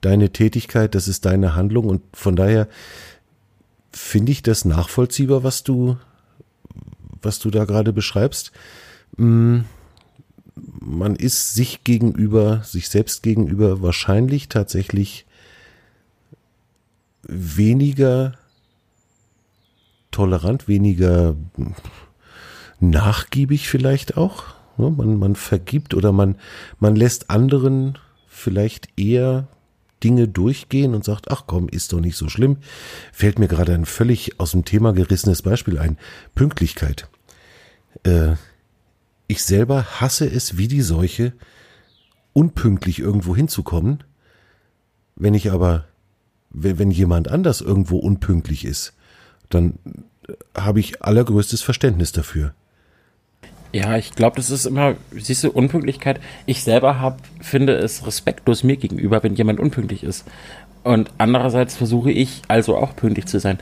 deine 0.00 0.30
Tätigkeit, 0.30 0.94
das 0.94 1.08
ist 1.08 1.24
deine 1.24 1.54
Handlung 1.54 1.86
und 1.86 2.02
von 2.14 2.36
daher 2.36 2.68
finde 3.90 4.32
ich 4.32 4.42
das 4.42 4.64
nachvollziehbar, 4.64 5.42
was 5.42 5.64
du, 5.64 5.96
was 7.22 7.38
du 7.38 7.50
da 7.50 7.64
gerade 7.64 7.92
beschreibst. 7.92 8.52
Mm, 9.16 9.60
man 10.80 11.16
ist 11.16 11.54
sich 11.54 11.84
gegenüber, 11.84 12.62
sich 12.64 12.88
selbst 12.88 13.22
gegenüber 13.22 13.82
wahrscheinlich 13.82 14.48
tatsächlich 14.48 15.26
weniger 17.22 18.34
tolerant, 20.10 20.68
weniger 20.68 21.36
nachgiebig 22.80 23.68
vielleicht 23.68 24.16
auch. 24.16 24.44
Man, 24.76 25.18
man 25.18 25.34
vergibt 25.34 25.94
oder 25.94 26.12
man, 26.12 26.36
man 26.78 26.94
lässt 26.94 27.30
anderen 27.30 27.98
vielleicht 28.28 28.88
eher 28.96 29.48
Dinge 30.04 30.28
durchgehen 30.28 30.94
und 30.94 31.04
sagt, 31.04 31.30
ach 31.30 31.44
komm, 31.46 31.68
ist 31.68 31.92
doch 31.92 32.00
nicht 32.00 32.16
so 32.16 32.28
schlimm. 32.28 32.58
Fällt 33.12 33.38
mir 33.38 33.48
gerade 33.48 33.74
ein 33.74 33.86
völlig 33.86 34.38
aus 34.38 34.52
dem 34.52 34.64
Thema 34.64 34.92
gerissenes 34.92 35.42
Beispiel 35.42 35.78
ein. 35.78 35.98
Pünktlichkeit. 36.36 37.08
Äh, 38.04 38.34
ich 39.26 39.42
selber 39.42 40.00
hasse 40.00 40.26
es 40.26 40.56
wie 40.56 40.68
die 40.68 40.82
Seuche, 40.82 41.32
unpünktlich 42.32 43.00
irgendwo 43.00 43.34
hinzukommen. 43.34 44.04
Wenn 45.16 45.34
ich 45.34 45.50
aber, 45.50 45.86
wenn 46.50 46.92
jemand 46.92 47.28
anders 47.28 47.60
irgendwo 47.60 47.98
unpünktlich 47.98 48.64
ist, 48.64 48.94
dann 49.50 49.78
habe 50.56 50.80
ich 50.80 51.02
allergrößtes 51.02 51.62
Verständnis 51.62 52.12
dafür. 52.12 52.54
Ja, 53.72 53.98
ich 53.98 54.14
glaube, 54.14 54.36
das 54.36 54.50
ist 54.50 54.64
immer, 54.64 54.94
siehst 55.12 55.44
du, 55.44 55.50
Unpünktlichkeit. 55.50 56.20
Ich 56.46 56.62
selber 56.62 57.00
hab, 57.00 57.20
finde 57.40 57.74
es 57.74 58.06
respektlos 58.06 58.64
mir 58.64 58.76
gegenüber, 58.76 59.22
wenn 59.22 59.34
jemand 59.34 59.60
unpünktlich 59.60 60.04
ist. 60.04 60.24
Und 60.84 61.10
andererseits 61.18 61.76
versuche 61.76 62.10
ich 62.10 62.40
also 62.48 62.76
auch 62.76 62.96
pünktlich 62.96 63.26
zu 63.26 63.38
sein. 63.40 63.58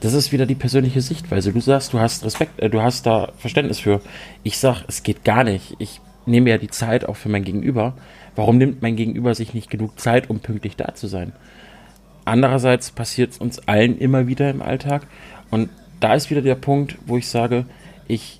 Das 0.00 0.14
ist 0.14 0.32
wieder 0.32 0.46
die 0.46 0.54
persönliche 0.54 1.02
Sichtweise. 1.02 1.52
Du 1.52 1.60
sagst, 1.60 1.92
du 1.92 2.00
hast 2.00 2.24
Respekt, 2.24 2.58
äh, 2.58 2.70
du 2.70 2.80
hast 2.80 3.04
da 3.04 3.32
Verständnis 3.36 3.80
für. 3.80 4.00
Ich 4.44 4.58
sag, 4.58 4.84
es 4.88 5.02
geht 5.02 5.24
gar 5.24 5.44
nicht. 5.44 5.76
Ich 5.78 6.00
nehme 6.24 6.48
ja 6.48 6.56
die 6.56 6.68
Zeit 6.68 7.04
auch 7.04 7.16
für 7.16 7.28
mein 7.28 7.44
Gegenüber. 7.44 7.94
Warum 8.36 8.56
nimmt 8.56 8.80
mein 8.80 8.96
Gegenüber 8.96 9.34
sich 9.34 9.52
nicht 9.52 9.68
genug 9.68 10.00
Zeit, 10.00 10.30
um 10.30 10.40
pünktlich 10.40 10.76
da 10.76 10.94
zu 10.94 11.06
sein? 11.06 11.32
Andererseits 12.24 12.92
passiert 12.92 13.32
es 13.32 13.38
uns 13.38 13.58
allen 13.68 13.98
immer 13.98 14.26
wieder 14.26 14.48
im 14.48 14.62
Alltag. 14.62 15.06
Und 15.50 15.68
da 15.98 16.14
ist 16.14 16.30
wieder 16.30 16.40
der 16.40 16.54
Punkt, 16.54 16.96
wo 17.06 17.18
ich 17.18 17.28
sage, 17.28 17.66
ich 18.06 18.39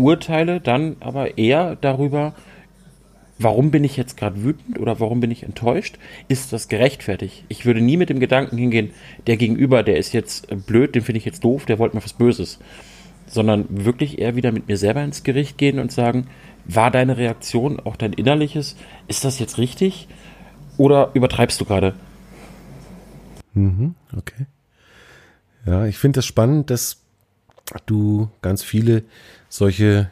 urteile 0.00 0.60
dann 0.60 0.96
aber 1.00 1.38
eher 1.38 1.76
darüber, 1.76 2.34
warum 3.38 3.70
bin 3.70 3.84
ich 3.84 3.96
jetzt 3.96 4.16
gerade 4.16 4.42
wütend 4.42 4.78
oder 4.78 5.00
warum 5.00 5.20
bin 5.20 5.30
ich 5.30 5.42
enttäuscht? 5.42 5.98
Ist 6.28 6.52
das 6.52 6.68
gerechtfertigt? 6.68 7.44
Ich 7.48 7.64
würde 7.64 7.80
nie 7.80 7.96
mit 7.96 8.10
dem 8.10 8.20
Gedanken 8.20 8.58
hingehen, 8.58 8.90
der 9.26 9.36
Gegenüber, 9.36 9.82
der 9.82 9.96
ist 9.96 10.12
jetzt 10.12 10.48
blöd, 10.66 10.94
den 10.94 11.02
finde 11.02 11.18
ich 11.18 11.24
jetzt 11.24 11.44
doof, 11.44 11.64
der 11.64 11.78
wollte 11.78 11.96
mir 11.96 12.04
was 12.04 12.12
Böses. 12.12 12.58
Sondern 13.26 13.66
wirklich 13.68 14.18
eher 14.18 14.36
wieder 14.36 14.52
mit 14.52 14.68
mir 14.68 14.76
selber 14.76 15.02
ins 15.02 15.22
Gericht 15.22 15.56
gehen 15.56 15.78
und 15.78 15.92
sagen, 15.92 16.26
war 16.66 16.90
deine 16.90 17.16
Reaktion, 17.16 17.80
auch 17.80 17.96
dein 17.96 18.12
innerliches, 18.12 18.76
ist 19.08 19.24
das 19.24 19.38
jetzt 19.38 19.58
richtig? 19.58 20.08
Oder 20.76 21.10
übertreibst 21.14 21.60
du 21.60 21.64
gerade? 21.64 21.94
Mhm, 23.54 23.94
okay. 24.16 24.46
Ja, 25.66 25.86
ich 25.86 25.98
finde 25.98 26.18
das 26.18 26.26
spannend, 26.26 26.70
dass 26.70 26.99
du 27.86 28.30
ganz 28.42 28.62
viele 28.62 29.04
solche 29.48 30.10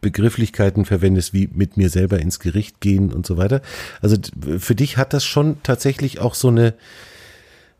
Begrifflichkeiten 0.00 0.84
verwendest, 0.84 1.32
wie 1.32 1.48
mit 1.52 1.76
mir 1.76 1.88
selber 1.88 2.18
ins 2.18 2.40
Gericht 2.40 2.80
gehen 2.80 3.12
und 3.12 3.24
so 3.24 3.36
weiter. 3.36 3.62
Also 4.00 4.16
für 4.58 4.74
dich 4.74 4.96
hat 4.96 5.12
das 5.12 5.24
schon 5.24 5.62
tatsächlich 5.62 6.18
auch 6.18 6.34
so 6.34 6.48
eine 6.48 6.74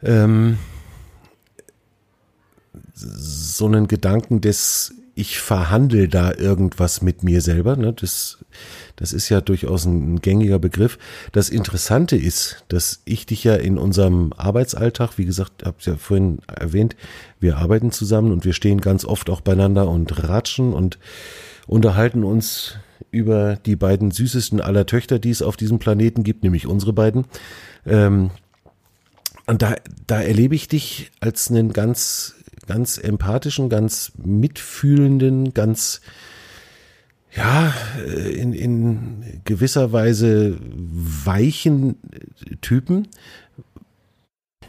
ähm, 0.03 0.59
so 2.95 3.67
einen 3.67 3.89
Gedanken 3.89 4.41
des 4.41 4.95
ich 5.15 5.39
verhandle 5.39 6.09
da 6.09 6.33
irgendwas 6.33 7.03
mit 7.03 7.23
mir 7.23 7.41
selber. 7.41 7.77
Ne? 7.77 7.93
Das, 7.93 8.39
das 8.97 9.13
ist 9.13 9.29
ja 9.29 9.41
durchaus 9.41 9.85
ein, 9.85 10.21
gängiger 10.21 10.59
Begriff. 10.59 10.99
Das 11.33 11.51
Interessante 11.51 12.17
ist, 12.17 12.65
dass 12.69 13.03
ich 13.05 13.27
dich 13.27 13.45
ja 13.45 13.55
in 13.55 13.79
unserem 13.79 14.33
Arbeitsalltag, 14.37 15.19
wie 15.19 15.27
gesagt, 15.27 15.65
ich 15.79 15.87
ja 15.87 15.97
vorhin 15.97 16.39
erwähnt, 16.47 16.97
wir 17.41 17.59
arbeiten 17.59 17.91
zusammen 17.91 18.33
und 18.33 18.45
wir 18.45 18.53
stehen 18.53 18.81
ganz 18.81 19.05
oft 19.05 19.29
auch 19.29 19.41
beieinander 19.41 19.89
und 19.89 20.29
ratschen 20.29 20.73
und 20.73 20.99
unterhalten 21.67 22.25
uns 22.25 22.77
über 23.11 23.57
die 23.57 23.77
beiden 23.77 24.11
süßesten 24.11 24.61
aller 24.61 24.87
Töchter, 24.87 25.19
die 25.19 25.31
es 25.31 25.43
auf 25.43 25.57
diesem 25.57 25.79
Planeten 25.79 26.25
gibt, 26.25 26.43
nämlich 26.43 26.67
unsere 26.67 26.93
beiden. 26.93 27.27
Ähm, 27.87 28.31
und 29.47 29.63
da, 29.63 29.75
da 30.07 30.21
erlebe 30.21 30.55
ich 30.55 30.69
dich 30.69 31.11
als 31.21 31.51
einen 31.51 31.73
ganz, 31.73 32.37
ganz 32.67 32.99
empathischen, 32.99 33.69
ganz 33.69 34.13
mitfühlenden, 34.17 35.55
ganz, 35.55 36.01
ja, 37.35 37.73
in, 38.07 38.53
in 38.53 39.41
gewisser 39.45 39.93
Weise 39.93 40.59
weichen 41.25 41.97
Typen. 42.61 43.09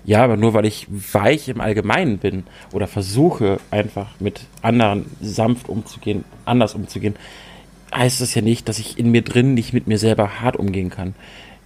Ja, 0.06 0.24
aber 0.24 0.36
nur 0.36 0.54
weil 0.54 0.66
ich 0.66 0.88
weich 0.90 1.48
im 1.48 1.62
Allgemeinen 1.62 2.18
bin 2.18 2.44
oder 2.74 2.88
versuche 2.88 3.60
einfach 3.72 4.20
mit 4.20 4.42
anderen 4.62 5.06
sanft 5.22 5.70
umzugehen, 5.70 6.26
anders 6.44 6.76
umzugehen, 6.76 7.16
heißt 7.94 8.20
das 8.20 8.34
ja 8.36 8.42
nicht, 8.42 8.68
dass 8.68 8.80
ich 8.80 8.98
in 8.98 9.12
mir 9.12 9.22
drin 9.22 9.54
nicht 9.54 9.72
mit 9.72 9.88
mir 9.88 9.98
selber 9.98 10.42
hart 10.42 10.58
umgehen 10.58 10.90
kann. 10.90 11.16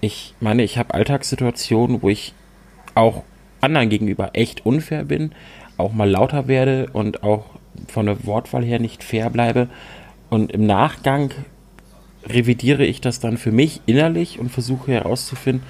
Ich 0.01 0.35
meine, 0.39 0.63
ich 0.63 0.77
habe 0.77 0.93
Alltagssituationen, 0.93 2.03
wo 2.03 2.09
ich 2.09 2.33
auch 2.93 3.23
anderen 3.61 3.89
gegenüber 3.89 4.31
echt 4.33 4.65
unfair 4.65 5.05
bin, 5.05 5.31
auch 5.77 5.93
mal 5.93 6.09
lauter 6.09 6.47
werde 6.47 6.87
und 6.93 7.23
auch 7.23 7.45
von 7.87 8.05
der 8.07 8.25
Wortwahl 8.25 8.63
her 8.63 8.79
nicht 8.79 9.03
fair 9.03 9.29
bleibe. 9.29 9.69
Und 10.29 10.51
im 10.51 10.65
Nachgang 10.65 11.31
revidiere 12.25 12.85
ich 12.85 13.01
das 13.01 13.19
dann 13.19 13.37
für 13.37 13.51
mich 13.51 13.81
innerlich 13.85 14.39
und 14.39 14.49
versuche 14.49 14.91
herauszufinden, 14.91 15.63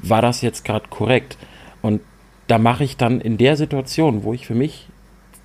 war 0.00 0.22
das 0.22 0.40
jetzt 0.40 0.64
gerade 0.64 0.88
korrekt? 0.88 1.36
Und 1.82 2.00
da 2.46 2.58
mache 2.58 2.84
ich 2.84 2.96
dann 2.96 3.20
in 3.20 3.36
der 3.36 3.56
Situation, 3.56 4.24
wo 4.24 4.32
ich 4.32 4.46
für 4.46 4.54
mich 4.54 4.88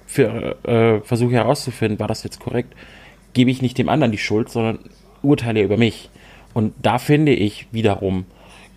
für, 0.06 0.64
äh, 0.64 1.02
versuche 1.02 1.34
herauszufinden, 1.34 2.00
war 2.00 2.08
das 2.08 2.24
jetzt 2.24 2.40
korrekt, 2.40 2.74
gebe 3.34 3.52
ich 3.52 3.62
nicht 3.62 3.78
dem 3.78 3.90
anderen 3.90 4.12
die 4.12 4.18
Schuld, 4.18 4.50
sondern 4.50 4.80
urteile 5.22 5.62
über 5.62 5.78
mich. 5.78 6.10
Und 6.54 6.74
da 6.82 6.98
finde 7.00 7.34
ich 7.34 7.68
wiederum, 7.72 8.26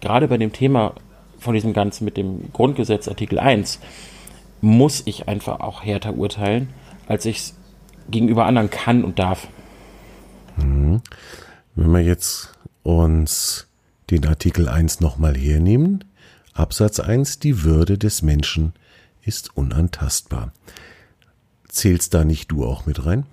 gerade 0.00 0.28
bei 0.28 0.36
dem 0.36 0.52
Thema 0.52 0.94
von 1.38 1.54
diesem 1.54 1.72
Ganzen 1.72 2.04
mit 2.04 2.16
dem 2.16 2.52
Grundgesetz 2.52 3.06
Artikel 3.06 3.38
1, 3.38 3.80
muss 4.60 5.02
ich 5.04 5.28
einfach 5.28 5.60
auch 5.60 5.84
härter 5.84 6.14
urteilen, 6.14 6.68
als 7.06 7.24
ich 7.24 7.38
es 7.38 7.54
gegenüber 8.10 8.46
anderen 8.46 8.70
kann 8.70 9.04
und 9.04 9.18
darf. 9.18 9.48
Mhm. 10.56 11.02
Wenn 11.74 11.92
wir 11.92 12.00
jetzt 12.00 12.52
uns 12.82 13.68
den 14.10 14.26
Artikel 14.26 14.68
1 14.68 15.00
nochmal 15.00 15.36
hernehmen, 15.36 16.04
Absatz 16.54 16.98
1, 16.98 17.38
die 17.38 17.62
Würde 17.62 17.98
des 17.98 18.22
Menschen 18.22 18.72
ist 19.22 19.56
unantastbar. 19.56 20.52
Zählst 21.68 22.14
da 22.14 22.24
nicht 22.24 22.50
du 22.50 22.64
auch 22.64 22.86
mit 22.86 23.04
rein? 23.04 23.26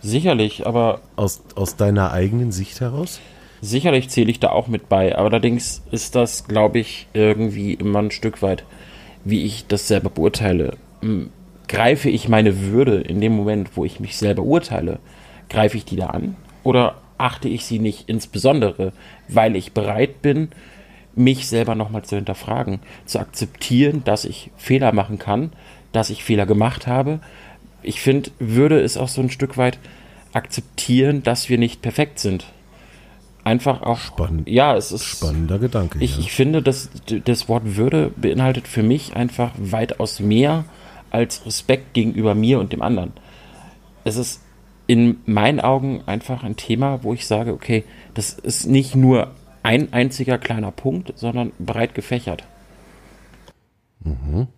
Sicherlich, 0.00 0.66
aber. 0.66 1.00
Aus, 1.16 1.42
aus 1.54 1.76
deiner 1.76 2.12
eigenen 2.12 2.52
Sicht 2.52 2.80
heraus? 2.80 3.20
Sicherlich 3.60 4.08
zähle 4.08 4.30
ich 4.30 4.40
da 4.40 4.50
auch 4.50 4.66
mit 4.66 4.88
bei. 4.88 5.14
Allerdings 5.14 5.82
ist 5.90 6.14
das, 6.14 6.48
glaube 6.48 6.78
ich, 6.78 7.06
irgendwie 7.12 7.74
immer 7.74 8.00
ein 8.00 8.10
Stück 8.10 8.42
weit. 8.42 8.64
Wie 9.24 9.44
ich 9.44 9.66
das 9.66 9.88
selber 9.88 10.10
beurteile. 10.10 10.76
Greife 11.68 12.10
ich 12.10 12.28
meine 12.28 12.60
Würde 12.60 13.00
in 13.00 13.20
dem 13.20 13.32
Moment, 13.32 13.76
wo 13.76 13.84
ich 13.84 14.00
mich 14.00 14.16
selber 14.16 14.42
urteile, 14.42 14.98
greife 15.48 15.76
ich 15.76 15.84
die 15.84 15.96
da 15.96 16.06
an? 16.06 16.36
Oder 16.64 16.96
achte 17.18 17.48
ich 17.48 17.64
sie 17.64 17.78
nicht 17.78 18.08
insbesondere, 18.08 18.92
weil 19.28 19.56
ich 19.56 19.72
bereit 19.72 20.22
bin, 20.22 20.48
mich 21.14 21.46
selber 21.46 21.74
nochmal 21.74 22.02
zu 22.02 22.16
hinterfragen, 22.16 22.80
zu 23.04 23.18
akzeptieren, 23.18 24.02
dass 24.04 24.24
ich 24.24 24.50
Fehler 24.56 24.92
machen 24.92 25.18
kann, 25.18 25.52
dass 25.92 26.10
ich 26.10 26.24
Fehler 26.24 26.46
gemacht 26.46 26.86
habe. 26.86 27.20
Ich 27.82 28.00
finde, 28.00 28.30
Würde 28.38 28.80
ist 28.80 28.96
auch 28.96 29.08
so 29.08 29.20
ein 29.20 29.30
Stück 29.30 29.56
weit 29.56 29.78
akzeptieren, 30.32 31.22
dass 31.22 31.48
wir 31.48 31.58
nicht 31.58 31.82
perfekt 31.82 32.18
sind. 32.18 32.46
Einfach 33.44 33.82
auch. 33.82 33.98
Spannend. 33.98 34.48
Ja, 34.48 34.76
es 34.76 34.92
ist. 34.92 35.04
Spannender 35.04 35.58
Gedanke. 35.58 35.98
Ich, 36.00 36.16
ja. 36.16 36.20
ich 36.20 36.32
finde, 36.32 36.62
dass 36.62 36.90
das 37.24 37.48
Wort 37.48 37.76
Würde 37.76 38.12
beinhaltet 38.16 38.68
für 38.68 38.82
mich 38.82 39.16
einfach 39.16 39.52
weitaus 39.58 40.20
mehr 40.20 40.64
als 41.10 41.44
Respekt 41.44 41.92
gegenüber 41.92 42.34
mir 42.34 42.60
und 42.60 42.72
dem 42.72 42.82
anderen. 42.82 43.12
Es 44.04 44.16
ist 44.16 44.42
in 44.86 45.18
meinen 45.26 45.60
Augen 45.60 46.02
einfach 46.06 46.42
ein 46.44 46.56
Thema, 46.56 47.02
wo 47.02 47.14
ich 47.14 47.26
sage, 47.26 47.52
okay, 47.52 47.84
das 48.14 48.32
ist 48.32 48.66
nicht 48.66 48.94
nur 48.94 49.32
ein 49.62 49.92
einziger 49.92 50.38
kleiner 50.38 50.72
Punkt, 50.72 51.12
sondern 51.16 51.52
breit 51.58 51.94
gefächert. 51.94 52.44
Mhm. 54.00 54.48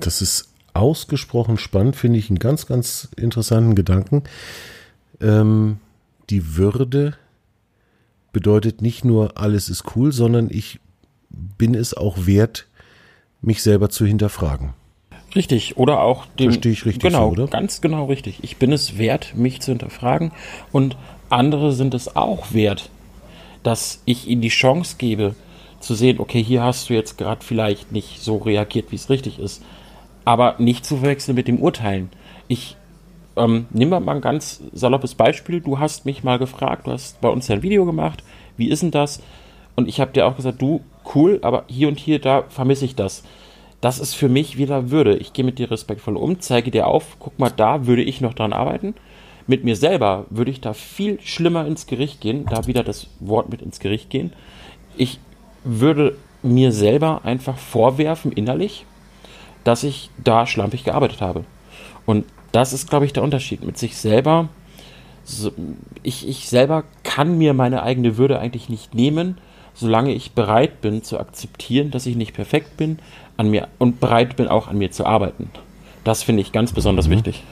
Das 0.00 0.22
ist 0.22 0.52
ausgesprochen 0.72 1.58
spannend, 1.58 1.96
finde 1.96 2.18
ich 2.18 2.28
einen 2.28 2.38
ganz, 2.38 2.66
ganz 2.66 3.08
interessanten 3.16 3.74
Gedanken. 3.74 4.24
Ähm, 5.20 5.78
die 6.30 6.56
Würde 6.56 7.16
bedeutet 8.34 8.82
nicht 8.82 9.06
nur 9.06 9.38
alles 9.38 9.70
ist 9.70 9.96
cool, 9.96 10.12
sondern 10.12 10.48
ich 10.50 10.80
bin 11.30 11.74
es 11.74 11.94
auch 11.94 12.26
wert, 12.26 12.66
mich 13.40 13.62
selber 13.62 13.88
zu 13.88 14.04
hinterfragen. 14.04 14.74
Richtig, 15.34 15.78
oder 15.78 16.00
auch 16.00 16.26
dem. 16.26 16.50
Verstehe 16.50 16.72
ich 16.72 16.84
richtig 16.84 17.02
genau, 17.02 17.28
so, 17.28 17.32
oder? 17.32 17.46
Ganz 17.46 17.80
genau 17.80 18.04
richtig. 18.04 18.40
Ich 18.42 18.58
bin 18.58 18.72
es 18.72 18.98
wert, 18.98 19.34
mich 19.34 19.60
zu 19.62 19.72
hinterfragen 19.72 20.32
und 20.70 20.96
andere 21.30 21.72
sind 21.72 21.94
es 21.94 22.14
auch 22.14 22.52
wert, 22.52 22.90
dass 23.62 24.02
ich 24.04 24.28
ihnen 24.28 24.42
die 24.42 24.48
Chance 24.48 24.96
gebe, 24.98 25.34
zu 25.80 25.94
sehen, 25.94 26.18
okay, 26.18 26.42
hier 26.42 26.62
hast 26.62 26.88
du 26.88 26.94
jetzt 26.94 27.18
gerade 27.18 27.44
vielleicht 27.44 27.92
nicht 27.92 28.20
so 28.20 28.36
reagiert, 28.36 28.90
wie 28.90 28.96
es 28.96 29.10
richtig 29.10 29.38
ist, 29.38 29.62
aber 30.24 30.56
nicht 30.58 30.84
zu 30.84 30.98
verwechseln 30.98 31.34
mit 31.34 31.48
dem 31.48 31.58
Urteilen. 31.58 32.10
Ich 32.48 32.76
ähm, 33.36 33.66
nehme 33.70 34.00
mal 34.00 34.16
ein 34.16 34.20
ganz 34.20 34.62
saloppes 34.72 35.14
Beispiel. 35.14 35.60
Du 35.60 35.78
hast 35.78 36.06
mich 36.06 36.24
mal 36.24 36.38
gefragt, 36.38 36.86
du 36.86 36.92
hast 36.92 37.20
bei 37.20 37.28
uns 37.28 37.48
ja 37.48 37.56
ein 37.56 37.62
Video 37.62 37.84
gemacht, 37.84 38.22
wie 38.56 38.68
ist 38.68 38.82
denn 38.82 38.90
das? 38.90 39.22
Und 39.76 39.88
ich 39.88 40.00
habe 40.00 40.12
dir 40.12 40.26
auch 40.26 40.36
gesagt, 40.36 40.62
du, 40.62 40.82
cool, 41.14 41.40
aber 41.42 41.64
hier 41.66 41.88
und 41.88 41.98
hier, 41.98 42.20
da 42.20 42.44
vermisse 42.48 42.84
ich 42.84 42.94
das. 42.94 43.24
Das 43.80 43.98
ist 43.98 44.14
für 44.14 44.28
mich 44.28 44.56
wieder 44.56 44.90
Würde. 44.90 45.16
Ich 45.16 45.32
gehe 45.32 45.44
mit 45.44 45.58
dir 45.58 45.70
respektvoll 45.70 46.16
um, 46.16 46.40
zeige 46.40 46.70
dir 46.70 46.86
auf, 46.86 47.16
guck 47.18 47.38
mal, 47.38 47.50
da 47.50 47.86
würde 47.86 48.02
ich 48.02 48.20
noch 48.20 48.34
dran 48.34 48.52
arbeiten. 48.52 48.94
Mit 49.46 49.64
mir 49.64 49.76
selber 49.76 50.24
würde 50.30 50.50
ich 50.50 50.60
da 50.60 50.72
viel 50.72 51.20
schlimmer 51.20 51.66
ins 51.66 51.86
Gericht 51.86 52.20
gehen, 52.20 52.46
da 52.48 52.66
wieder 52.66 52.82
das 52.82 53.08
Wort 53.20 53.50
mit 53.50 53.60
ins 53.60 53.80
Gericht 53.80 54.08
gehen. 54.08 54.32
Ich 54.96 55.18
würde 55.64 56.16
mir 56.42 56.72
selber 56.72 57.22
einfach 57.24 57.58
vorwerfen, 57.58 58.32
innerlich, 58.32 58.86
dass 59.64 59.82
ich 59.82 60.10
da 60.22 60.46
schlampig 60.46 60.84
gearbeitet 60.84 61.20
habe. 61.20 61.44
Und 62.06 62.24
das 62.54 62.72
ist, 62.72 62.88
glaube 62.88 63.04
ich, 63.04 63.12
der 63.12 63.22
Unterschied. 63.22 63.64
Mit 63.64 63.78
sich 63.78 63.96
selber, 63.96 64.48
so, 65.24 65.52
ich, 66.02 66.28
ich 66.28 66.48
selber 66.48 66.84
kann 67.02 67.36
mir 67.36 67.52
meine 67.52 67.82
eigene 67.82 68.16
Würde 68.16 68.38
eigentlich 68.38 68.68
nicht 68.68 68.94
nehmen, 68.94 69.38
solange 69.74 70.12
ich 70.12 70.32
bereit 70.32 70.80
bin 70.80 71.02
zu 71.02 71.18
akzeptieren, 71.18 71.90
dass 71.90 72.06
ich 72.06 72.14
nicht 72.14 72.32
perfekt 72.32 72.76
bin 72.76 73.00
an 73.36 73.50
mir 73.50 73.68
und 73.78 73.98
bereit 73.98 74.36
bin 74.36 74.46
auch 74.46 74.68
an 74.68 74.78
mir 74.78 74.92
zu 74.92 75.04
arbeiten. 75.04 75.50
Das 76.04 76.22
finde 76.22 76.42
ich 76.42 76.52
ganz 76.52 76.72
besonders 76.72 77.08
mhm. 77.08 77.12
wichtig. 77.12 77.42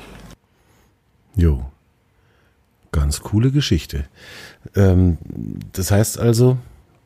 Jo. 1.34 1.64
Ganz 2.92 3.20
coole 3.20 3.50
Geschichte. 3.50 4.04
Ähm, 4.76 5.18
das 5.72 5.90
heißt 5.90 6.18
also, 6.18 6.58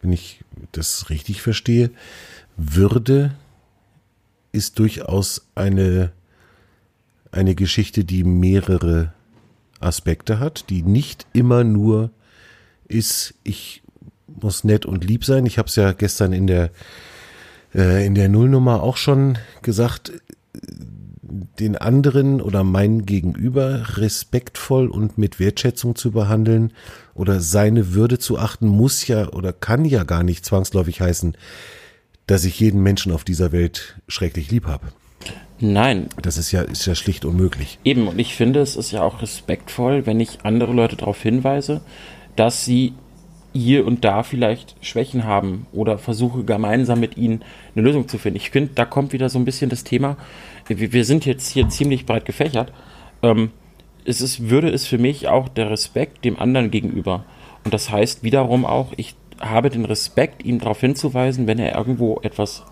wenn 0.02 0.12
ich 0.12 0.44
das 0.72 1.08
richtig 1.08 1.40
verstehe, 1.40 1.90
Würde 2.56 3.34
ist 4.52 4.78
durchaus 4.78 5.46
eine, 5.54 6.12
eine 7.36 7.54
Geschichte, 7.54 8.04
die 8.04 8.24
mehrere 8.24 9.12
Aspekte 9.80 10.40
hat, 10.40 10.70
die 10.70 10.82
nicht 10.82 11.26
immer 11.32 11.64
nur 11.64 12.10
ist, 12.88 13.34
ich 13.44 13.82
muss 14.26 14.64
nett 14.64 14.86
und 14.86 15.04
lieb 15.04 15.24
sein. 15.24 15.46
Ich 15.46 15.58
habe 15.58 15.68
es 15.68 15.76
ja 15.76 15.92
gestern 15.92 16.32
in 16.32 16.46
der 16.46 16.70
äh, 17.74 18.06
in 18.06 18.14
der 18.14 18.28
Nullnummer 18.28 18.82
auch 18.82 18.96
schon 18.96 19.38
gesagt, 19.62 20.12
den 21.58 21.76
anderen 21.76 22.40
oder 22.40 22.64
mein 22.64 23.04
Gegenüber 23.04 23.98
respektvoll 23.98 24.88
und 24.88 25.18
mit 25.18 25.40
Wertschätzung 25.40 25.96
zu 25.96 26.12
behandeln 26.12 26.72
oder 27.14 27.40
seine 27.40 27.94
Würde 27.94 28.18
zu 28.18 28.38
achten, 28.38 28.68
muss 28.68 29.06
ja 29.06 29.28
oder 29.28 29.52
kann 29.52 29.84
ja 29.84 30.04
gar 30.04 30.22
nicht 30.22 30.44
zwangsläufig 30.44 31.00
heißen, 31.00 31.36
dass 32.26 32.44
ich 32.44 32.60
jeden 32.60 32.82
Menschen 32.82 33.12
auf 33.12 33.24
dieser 33.24 33.52
Welt 33.52 34.00
schrecklich 34.08 34.50
lieb 34.50 34.66
habe. 34.66 34.86
Nein. 35.58 36.08
Das 36.20 36.36
ist 36.36 36.52
ja, 36.52 36.62
ist 36.62 36.86
ja 36.86 36.94
schlicht 36.94 37.24
unmöglich. 37.24 37.78
Eben, 37.84 38.08
und 38.08 38.18
ich 38.18 38.34
finde, 38.34 38.60
es 38.60 38.76
ist 38.76 38.90
ja 38.90 39.02
auch 39.02 39.22
respektvoll, 39.22 40.06
wenn 40.06 40.20
ich 40.20 40.40
andere 40.42 40.72
Leute 40.72 40.96
darauf 40.96 41.22
hinweise, 41.22 41.80
dass 42.36 42.64
sie 42.64 42.92
hier 43.54 43.86
und 43.86 44.04
da 44.04 44.22
vielleicht 44.22 44.76
Schwächen 44.84 45.24
haben 45.24 45.66
oder 45.72 45.98
versuche 45.98 46.44
gemeinsam 46.44 47.00
mit 47.00 47.16
ihnen 47.16 47.42
eine 47.74 47.84
Lösung 47.84 48.06
zu 48.06 48.18
finden. 48.18 48.36
Ich 48.36 48.50
finde, 48.50 48.72
da 48.74 48.84
kommt 48.84 49.12
wieder 49.12 49.30
so 49.30 49.38
ein 49.38 49.46
bisschen 49.46 49.70
das 49.70 49.82
Thema, 49.82 50.18
wir, 50.68 51.04
sind 51.04 51.24
jetzt 51.24 51.52
hier 51.52 51.68
ziemlich 51.68 52.06
breit 52.06 52.24
gefächert. 52.24 52.72
Ähm, 53.22 53.50
es 54.04 54.20
ist, 54.20 54.50
würde 54.50 54.70
es 54.70 54.86
für 54.86 54.98
mich 54.98 55.28
auch 55.28 55.48
der 55.48 55.70
Respekt 55.70 56.24
dem 56.24 56.38
anderen 56.38 56.70
gegenüber. 56.70 57.24
Und 57.64 57.72
das 57.72 57.90
heißt 57.90 58.22
wiederum 58.22 58.64
auch, 58.64 58.92
ich 58.96 59.14
habe 59.40 59.70
den 59.70 59.84
Respekt, 59.84 60.44
ihm 60.44 60.58
darauf 60.58 60.80
hinzuweisen, 60.80 61.46
wenn 61.46 61.58
er 61.58 61.76
irgendwo 61.76 62.20
etwas, 62.22 62.64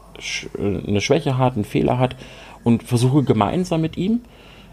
eine 0.58 1.00
Schwäche 1.00 1.38
hat, 1.38 1.54
einen 1.54 1.64
Fehler 1.64 1.98
hat 1.98 2.16
und 2.62 2.82
versuche 2.82 3.22
gemeinsam 3.22 3.80
mit 3.80 3.96
ihm 3.96 4.20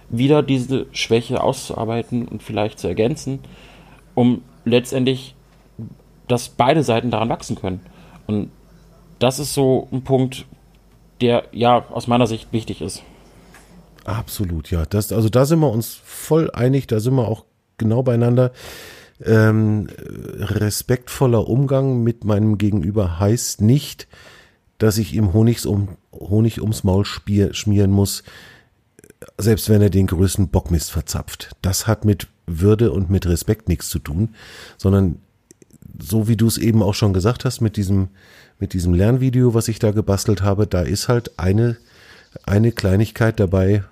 wieder 0.10 0.44
diese 0.44 0.88
Schwäche 0.92 1.42
auszuarbeiten 1.42 2.28
und 2.28 2.44
vielleicht 2.44 2.80
zu 2.80 2.88
ergänzen, 2.88 3.40
um 4.14 4.42
letztendlich, 4.66 5.36
dass 6.28 6.50
beide 6.50 6.84
Seiten 6.84 7.12
daran 7.12 7.30
wachsen 7.30 7.56
können. 7.56 7.80
Und 8.28 8.52
das 9.20 9.40
ist 9.40 9.54
so 9.54 9.88
ein 9.92 10.04
Punkt, 10.04 10.46
der 11.22 11.46
ja 11.52 11.86
aus 11.90 12.08
meiner 12.08 12.28
Sicht 12.28 12.52
wichtig 12.52 12.82
ist. 12.82 13.04
Absolut, 14.04 14.72
ja. 14.72 14.86
Das, 14.86 15.12
also 15.12 15.30
da 15.30 15.46
sind 15.46 15.60
wir 15.60 15.72
uns 15.72 16.00
voll 16.04 16.50
einig, 16.52 16.88
da 16.88 17.00
sind 17.00 17.16
wir 17.16 17.28
auch 17.28 17.46
genau 17.78 18.04
beieinander. 18.04 18.52
Ähm, 19.24 19.88
respektvoller 20.40 21.48
Umgang 21.48 22.04
mit 22.04 22.26
meinem 22.26 22.58
Gegenüber 22.58 23.20
heißt 23.20 23.62
nicht, 23.62 24.08
dass 24.82 24.98
ich 24.98 25.14
ihm 25.14 25.34
Honigs 25.34 25.68
um, 25.68 25.90
Honig 26.12 26.60
ums 26.60 26.84
Maul 26.84 27.06
spier, 27.06 27.54
schmieren 27.54 27.92
muss, 27.92 28.24
selbst 29.38 29.70
wenn 29.70 29.80
er 29.80 29.92
den 29.92 30.08
größten 30.08 30.48
Bockmist 30.48 30.92
verzapft. 30.92 31.52
Das 31.62 31.86
hat 31.86 32.04
mit 32.04 32.28
Würde 32.48 32.92
und 32.92 33.12
mit 33.12 33.28
Respekt 33.28 33.70
nichts 33.70 33.90
zu 33.90 34.00
tun, 34.00 34.30
sondern 34.78 35.20
so 36.02 36.28
wie 36.28 36.36
du 36.36 36.48
es 36.48 36.58
eben 36.58 36.82
auch 36.82 36.96
schon 36.96 37.14
gesagt 37.14 37.46
hast, 37.46 37.62
mit 37.62 37.78
diesem, 37.78 38.08
mit 38.58 38.74
diesem 38.74 38.96
Lernvideo, 38.96 39.54
was 39.54 39.68
ich 39.68 39.78
da 39.78 39.92
gebastelt 39.92 40.42
habe, 40.42 40.66
da 40.66 40.82
ist 40.82 41.08
halt 41.08 41.38
eine, 41.38 41.78
eine 42.44 42.72
Kleinigkeit 42.72 43.40
dabei, 43.40 43.84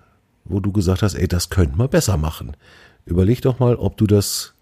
wo 0.43 0.59
du 0.59 0.71
gesagt 0.71 1.03
hast, 1.03 1.13
ey, 1.13 1.27
das 1.27 1.51
könnte 1.51 1.77
man 1.77 1.89
besser 1.89 2.17
machen. 2.17 2.57
Überleg 3.05 3.43
doch 3.43 3.59
mal, 3.59 3.75
ob 3.75 3.95
du 3.97 4.07
das 4.07 4.55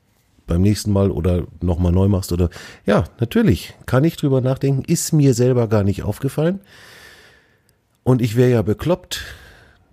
beim 0.47 0.61
nächsten 0.61 0.91
Mal 0.91 1.11
oder 1.11 1.43
nochmal 1.61 1.91
neu 1.91 2.07
machst 2.07 2.31
oder 2.31 2.49
ja, 2.85 3.03
natürlich, 3.19 3.73
kann 3.85 4.03
ich 4.03 4.15
drüber 4.15 4.41
nachdenken, 4.41 4.83
ist 4.85 5.13
mir 5.13 5.33
selber 5.33 5.67
gar 5.67 5.83
nicht 5.83 6.03
aufgefallen. 6.03 6.61
Und 8.03 8.21
ich 8.21 8.37
wäre 8.37 8.51
ja 8.51 8.61
bekloppt, 8.61 9.21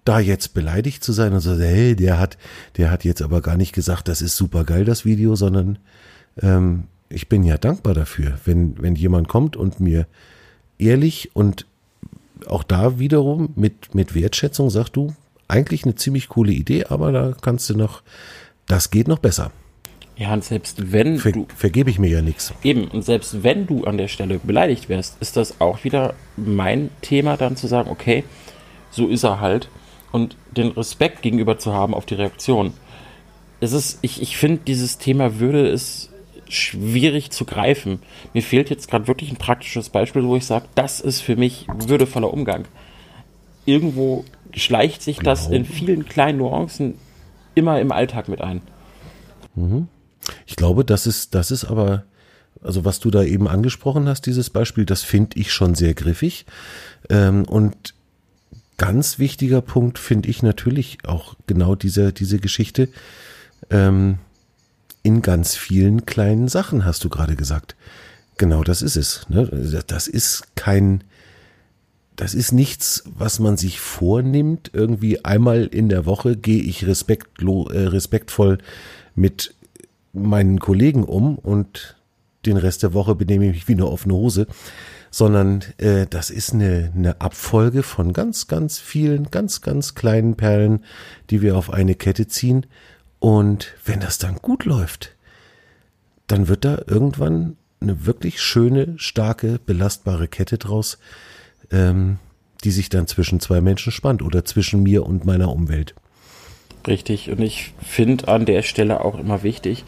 da 0.05 0.21
jetzt 0.21 0.55
beleidigt 0.55 1.03
zu 1.03 1.13
sein 1.13 1.33
und 1.33 1.41
so, 1.41 1.59
hey, 1.59 1.97
der 1.97 2.19
hat, 2.19 2.39
der 2.77 2.91
hat 2.91 3.05
jetzt 3.05 3.23
aber 3.23 3.41
gar 3.41 3.57
nicht 3.57 3.73
gesagt, 3.73 4.09
das 4.09 4.23
ist 4.23 4.37
super 4.37 4.65
geil, 4.65 4.85
das 4.85 5.05
Video, 5.05 5.35
sondern 5.35 5.79
ähm, 6.41 6.85
ich 7.09 7.29
bin 7.29 7.43
ja 7.43 7.59
dankbar 7.59 7.95
dafür, 7.95 8.39
wenn, 8.45 8.81
wenn 8.81 8.95
jemand 8.95 9.29
kommt 9.29 9.57
und 9.57 9.81
mir 9.81 10.07
ehrlich 10.79 11.31
und 11.35 11.67
auch 12.47 12.63
da 12.63 12.99
wiederum 12.99 13.51
mit, 13.57 13.95
mit 13.95 14.15
Wertschätzung 14.15 14.71
sagt 14.71 14.97
du, 14.97 15.15
eigentlich 15.49 15.85
eine 15.85 15.95
ziemlich 15.95 16.29
coole 16.29 16.53
Idee, 16.53 16.85
aber 16.85 17.13
da 17.13 17.35
kannst 17.41 17.71
du 17.71 17.77
noch, 17.77 18.03
das 18.67 18.91
geht 18.91 19.09
noch 19.09 19.19
besser. 19.19 19.51
Ja, 20.17 20.33
und 20.33 20.45
selbst 20.45 20.93
wenn 20.93 21.19
Ver, 21.19 21.33
du. 21.33 21.47
Vergebe 21.57 21.91
ich 21.91 21.99
mir 21.99 22.09
ja 22.09 22.23
nichts. 22.23 22.55
Eben, 22.63 22.87
und 22.89 23.03
selbst 23.03 23.43
wenn 23.43 23.67
du 23.67 23.85
an 23.85 23.99
der 23.99 24.09
Stelle 24.09 24.39
beleidigt 24.39 24.89
wärst, 24.89 25.21
ist 25.21 25.37
das 25.37 25.61
auch 25.61 25.83
wieder 25.85 26.15
mein 26.37 26.91
Thema, 27.01 27.37
dann 27.37 27.57
zu 27.57 27.67
sagen, 27.67 27.91
okay, 27.91 28.25
so 28.91 29.09
ist 29.09 29.25
er 29.25 29.41
halt. 29.41 29.69
Und 30.13 30.37
den 30.57 30.69
Respekt 30.69 31.23
gegenüber 31.23 31.59
zu 31.59 31.73
haben 31.73 31.95
auf 31.95 32.07
die 32.07 32.15
Reaktion. 32.15 32.75
Es 33.61 33.73
ist, 33.73 33.99
ich, 34.03 34.23
ich 34.23 34.37
finde, 34.37 34.63
dieses 34.65 34.99
Thema 34.99 35.41
Würde 35.41 35.67
ist 35.67 36.11
schwierig 36.49 37.31
zu 37.31 37.45
greifen. 37.45 38.01
Mir 38.33 38.43
fehlt 38.43 38.71
jetzt 38.71 38.89
gerade 38.89 39.09
wirklich 39.09 39.33
ein 39.33 39.37
praktisches 39.37 39.89
Beispiel, 39.89 40.25
wo 40.25 40.37
ich 40.37 40.47
sage, 40.47 40.67
das 40.77 41.01
ist 41.01 41.21
für 41.21 41.35
mich 41.35 41.67
würdevoller 41.75 42.33
Umgang. 42.33 42.67
Irgendwo 43.65 44.25
schleicht 44.53 45.03
sich 45.03 45.19
genau. 45.19 45.31
das 45.31 45.49
in 45.49 45.65
vielen 45.65 46.07
kleinen 46.07 46.39
Nuancen 46.39 46.95
immer 47.57 47.81
im 47.81 47.91
Alltag 47.91 48.29
mit 48.29 48.41
ein. 48.41 48.61
Mhm. 49.57 49.89
Ich 50.47 50.57
glaube, 50.57 50.85
das 50.85 51.07
ist, 51.07 51.35
das 51.35 51.51
ist 51.51 51.65
aber, 51.65 52.05
also 52.63 52.85
was 52.85 53.01
du 53.01 53.11
da 53.11 53.23
eben 53.23 53.49
angesprochen 53.49 54.09
hast, 54.09 54.27
dieses 54.27 54.51
Beispiel, 54.51 54.87
das 54.87 55.03
finde 55.03 55.39
ich 55.39 55.53
schon 55.53 55.75
sehr 55.75 55.95
griffig. 55.95 56.47
Ähm, 57.11 57.45
und 57.45 57.95
ganz 58.77 59.19
wichtiger 59.19 59.61
Punkt 59.61 59.99
finde 59.99 60.29
ich 60.29 60.43
natürlich 60.43 60.99
auch 61.07 61.35
genau 61.47 61.75
diese, 61.75 62.13
diese 62.13 62.39
Geschichte. 62.39 62.89
Ähm, 63.71 64.19
in 65.03 65.21
ganz 65.21 65.55
vielen 65.55 66.07
kleinen 66.07 66.49
Sachen, 66.49 66.85
hast 66.85 67.05
du 67.05 67.11
gerade 67.11 67.37
gesagt. 67.37 67.77
Genau 68.39 68.65
das 68.65 68.83
ist 68.83 68.97
es. 68.97 69.27
Ne? 69.29 69.47
Das 69.87 70.09
ist 70.09 70.57
kein, 70.57 71.05
das 72.17 72.35
ist 72.35 72.53
nichts, 72.53 73.05
was 73.07 73.39
man 73.39 73.57
sich 73.57 73.81
vornimmt. 73.81 74.71
Irgendwie 74.73 75.25
einmal 75.25 75.67
in 75.67 75.89
der 75.89 76.07
Woche 76.07 76.37
gehe 76.37 76.63
ich 76.63 76.87
respektlo, 76.87 77.69
äh, 77.69 77.87
respektvoll 77.87 78.59
mit 79.15 79.55
meinen 80.15 80.61
Kollegen 80.61 81.05
um 81.05 81.37
und 81.37 81.97
den 82.47 82.57
Rest 82.57 82.83
der 82.83 82.95
Woche 82.95 83.15
benehme 83.15 83.47
ich 83.47 83.53
mich 83.53 83.69
wie 83.69 83.73
eine 83.73 83.87
offene 83.87 84.15
Hose, 84.15 84.47
sondern 85.11 85.63
äh, 85.79 86.07
das 86.09 86.31
ist 86.31 86.53
eine, 86.53 86.93
eine 86.95 87.21
Abfolge 87.21 87.83
von 87.83 88.13
ganz, 88.13 88.47
ganz 88.47 88.79
vielen, 88.79 89.31
ganz, 89.31 89.61
ganz 89.61 89.95
kleinen 89.95 90.35
Perlen, 90.37 90.85
die 91.31 91.43
wir 91.43 91.57
auf 91.57 91.71
eine 91.73 91.95
Kette 91.95 92.27
ziehen 92.27 92.67
und 93.25 93.75
wenn 93.85 94.01
das 94.01 94.19
dann 94.19 94.37
gut 94.37 94.67
läuft, 94.67 95.17
dann 96.27 96.49
wird 96.49 96.65
da 96.67 96.83
irgendwann 96.87 97.57
eine 97.81 98.05
wirklich 98.05 98.43
schöne, 98.43 98.99
starke, 98.99 99.59
belastbare 99.65 100.29
Kette 100.29 100.59
draus, 100.59 100.99
ähm, 101.71 102.19
die 102.65 102.71
sich 102.71 102.91
dann 102.91 103.07
zwischen 103.07 103.41
zwei 103.41 103.63
Menschen 103.63 103.93
spannt 103.93 104.21
oder 104.21 104.45
zwischen 104.45 104.83
mir 104.83 105.07
und 105.07 105.25
meiner 105.25 105.51
Umwelt. 105.51 105.95
Richtig. 106.87 107.31
Und 107.31 107.41
ich 107.41 107.73
finde 107.83 108.29
an 108.29 108.45
der 108.45 108.63
Stelle 108.63 109.05
auch 109.05 109.19
immer 109.19 109.43
wichtig, 109.43 109.85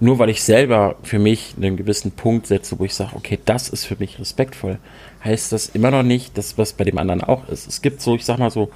nur 0.00 0.18
weil 0.18 0.30
ich 0.30 0.42
selber 0.42 0.96
für 1.02 1.18
mich 1.18 1.54
einen 1.56 1.76
gewissen 1.76 2.12
Punkt 2.12 2.46
setze, 2.46 2.78
wo 2.78 2.84
ich 2.84 2.94
sage, 2.94 3.16
okay, 3.16 3.38
das 3.44 3.68
ist 3.68 3.84
für 3.84 3.96
mich 3.98 4.20
respektvoll, 4.20 4.78
heißt 5.24 5.50
das 5.50 5.68
immer 5.70 5.90
noch 5.90 6.04
nicht, 6.04 6.38
dass 6.38 6.56
was 6.56 6.72
bei 6.72 6.84
dem 6.84 6.98
anderen 6.98 7.24
auch 7.24 7.48
ist. 7.48 7.66
Es 7.66 7.82
gibt 7.82 8.00
so, 8.00 8.14
ich 8.14 8.24
sag 8.24 8.38
mal 8.38 8.50
so, 8.50 8.70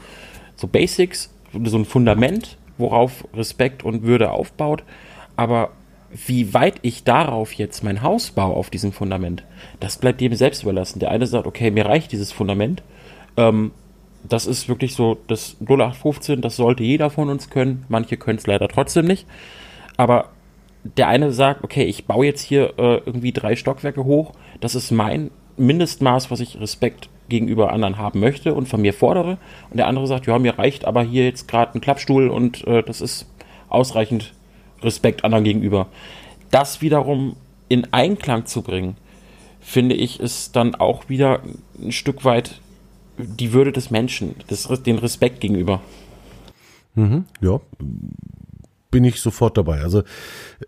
so 0.57 0.67
Basics, 0.67 1.33
so 1.53 1.79
ein 1.79 1.85
Fundament, 1.85 2.57
worauf 2.79 3.25
Respekt 3.35 3.85
und 3.85 4.03
Würde 4.03 4.33
aufbaut. 4.33 4.83
Aber 5.37 5.71
wie 6.11 6.53
weit 6.53 6.75
ich 6.83 7.05
darauf 7.05 7.53
jetzt 7.53 7.85
mein 7.85 8.03
Haus 8.03 8.33
baue, 8.33 8.57
auf 8.57 8.71
diesem 8.71 8.93
Fundament, 8.93 9.45
das 9.81 9.97
bleibt 9.97 10.21
jedem 10.21 10.37
selbst 10.37 10.63
überlassen. 10.63 10.99
Der 10.99 11.11
eine 11.11 11.27
sagt, 11.27 11.47
okay, 11.47 11.71
mir 11.71 11.87
reicht 11.87 12.13
dieses 12.13 12.33
Fundament. 12.33 12.83
Ähm, 13.37 13.71
das 14.29 14.47
ist 14.47 14.69
wirklich 14.69 14.95
so 14.95 15.19
das 15.27 15.57
0815, 15.61 16.41
das 16.41 16.57
sollte 16.57 16.83
jeder 16.83 17.11
von 17.11 17.29
uns 17.29 17.51
können. 17.51 17.85
Manche 17.89 18.17
können 18.17 18.39
es 18.39 18.47
leider 18.47 18.69
trotzdem 18.69 19.07
nicht. 19.07 19.27
Aber 19.97 20.31
der 20.85 21.09
eine 21.09 21.33
sagt, 21.33 21.65
okay, 21.65 21.85
ich 21.85 22.07
baue 22.07 22.27
jetzt 22.27 22.43
hier 22.43 22.79
äh, 22.79 22.97
irgendwie 23.05 23.33
drei 23.33 23.57
Stockwerke 23.57 24.05
hoch. 24.05 24.33
Das 24.61 24.75
ist 24.75 24.91
mein 24.91 25.31
Mindestmaß, 25.57 26.31
was 26.31 26.41
ich 26.41 26.61
Respekt 26.61 27.09
gegenüber 27.29 27.73
anderen 27.73 27.99
haben 27.99 28.21
möchte 28.21 28.55
und 28.55 28.69
von 28.69 28.81
mir 28.81 28.93
fordere. 28.93 29.39
Und 29.71 29.77
der 29.77 29.87
andere 29.87 30.07
sagt, 30.07 30.27
ja, 30.27 30.39
mir 30.39 30.59
reicht 30.59 30.85
aber 30.85 31.03
hier 31.03 31.25
jetzt 31.25 31.49
gerade 31.49 31.77
ein 31.77 31.81
Klappstuhl 31.81 32.29
und 32.29 32.67
äh, 32.67 32.83
das 32.83 33.01
ist 33.01 33.27
ausreichend 33.69 34.35
Respekt 34.83 35.25
anderen 35.25 35.45
gegenüber. 35.45 35.87
Das 36.51 36.83
wiederum 36.83 37.37
in 37.69 37.87
Einklang 37.93 38.47
zu 38.47 38.63
bringen, 38.63 38.97
finde 39.61 39.95
ich, 39.95 40.21
ist 40.21 40.57
dann 40.57 40.75
auch 40.75 41.09
wieder 41.09 41.41
ein 41.81 41.93
Stück 41.93 42.25
weit 42.25 42.61
die 43.25 43.53
Würde 43.53 43.73
des 43.73 43.91
Menschen, 43.91 44.35
des, 44.51 44.69
den 44.85 44.99
Respekt 44.99 45.41
gegenüber. 45.41 45.81
Mhm, 46.95 47.25
ja, 47.41 47.61
bin 48.91 49.05
ich 49.05 49.21
sofort 49.21 49.57
dabei. 49.57 49.81
Also 49.81 50.03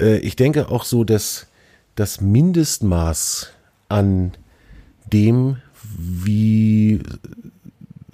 äh, 0.01 0.19
ich 0.19 0.37
denke 0.37 0.71
auch 0.71 0.85
so, 0.85 1.05
dass 1.05 1.47
das 1.95 2.21
Mindestmaß 2.21 3.53
an 3.89 4.33
dem, 5.13 5.59
wie, 5.97 7.01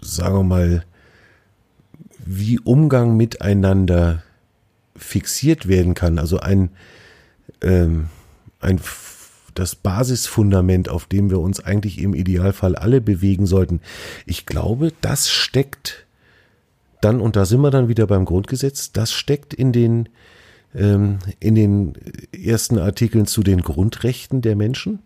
sagen 0.00 0.36
wir 0.36 0.42
mal, 0.42 0.84
wie 2.18 2.58
Umgang 2.58 3.16
miteinander 3.16 4.22
fixiert 4.96 5.68
werden 5.68 5.94
kann. 5.94 6.18
Also 6.18 6.40
ein, 6.40 6.70
ähm, 7.62 8.08
ein 8.60 8.78
das 9.54 9.74
Basisfundament, 9.74 10.88
auf 10.88 11.06
dem 11.06 11.30
wir 11.30 11.40
uns 11.40 11.60
eigentlich 11.60 12.00
im 12.00 12.14
Idealfall 12.14 12.76
alle 12.76 13.00
bewegen 13.00 13.46
sollten. 13.46 13.80
Ich 14.26 14.46
glaube, 14.46 14.92
das 15.00 15.30
steckt 15.30 16.06
dann, 17.00 17.20
und 17.20 17.36
da 17.36 17.44
sind 17.46 17.60
wir 17.60 17.70
dann 17.70 17.88
wieder 17.88 18.06
beim 18.06 18.24
Grundgesetz, 18.24 18.92
das 18.92 19.12
steckt 19.12 19.54
in 19.54 19.72
den, 19.72 20.08
ähm, 20.74 21.18
in 21.38 21.54
den 21.54 21.94
ersten 22.32 22.78
Artikeln 22.78 23.26
zu 23.26 23.42
den 23.42 23.62
Grundrechten 23.62 24.42
der 24.42 24.56
Menschen 24.56 25.00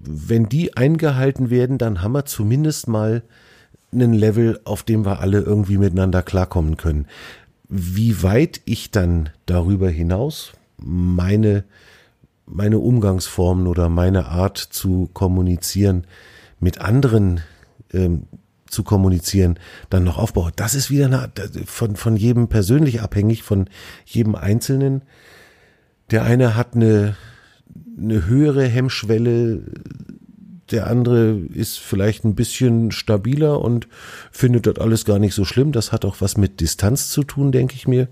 wenn 0.00 0.48
die 0.48 0.76
eingehalten 0.76 1.50
werden, 1.50 1.78
dann 1.78 2.02
haben 2.02 2.12
wir 2.12 2.24
zumindest 2.24 2.88
mal 2.88 3.22
einen 3.92 4.12
Level, 4.12 4.60
auf 4.64 4.82
dem 4.82 5.04
wir 5.04 5.20
alle 5.20 5.40
irgendwie 5.40 5.78
miteinander 5.78 6.22
klarkommen 6.22 6.76
können. 6.76 7.06
Wie 7.68 8.22
weit 8.22 8.60
ich 8.64 8.90
dann 8.90 9.30
darüber 9.46 9.90
hinaus 9.90 10.52
meine, 10.78 11.64
meine 12.48 12.78
Umgangsformen 12.78 13.66
oder 13.66 13.88
meine 13.88 14.26
Art 14.26 14.58
zu 14.58 15.08
kommunizieren 15.12 16.06
mit 16.60 16.80
anderen 16.80 17.42
ähm, 17.92 18.24
zu 18.68 18.82
kommunizieren, 18.82 19.58
dann 19.90 20.04
noch 20.04 20.18
aufbaue. 20.18 20.52
Das 20.54 20.74
ist 20.74 20.90
wieder 20.90 21.06
eine, 21.06 21.30
von, 21.64 21.96
von 21.96 22.16
jedem 22.16 22.48
persönlich 22.48 23.00
abhängig, 23.00 23.42
von 23.42 23.68
jedem 24.04 24.34
Einzelnen. 24.34 25.02
Der 26.10 26.24
eine 26.24 26.54
hat 26.54 26.74
eine, 26.74 27.16
eine 27.98 28.26
höhere 28.26 28.66
Hemmschwelle, 28.66 29.62
der 30.70 30.86
andere 30.86 31.30
ist 31.30 31.78
vielleicht 31.78 32.24
ein 32.24 32.34
bisschen 32.34 32.90
stabiler 32.90 33.62
und 33.62 33.88
findet 34.30 34.66
das 34.66 34.76
alles 34.76 35.06
gar 35.06 35.18
nicht 35.18 35.34
so 35.34 35.46
schlimm. 35.46 35.72
Das 35.72 35.92
hat 35.92 36.04
auch 36.04 36.20
was 36.20 36.36
mit 36.36 36.60
Distanz 36.60 37.08
zu 37.08 37.22
tun, 37.22 37.52
denke 37.52 37.74
ich 37.74 37.88
mir. 37.88 38.08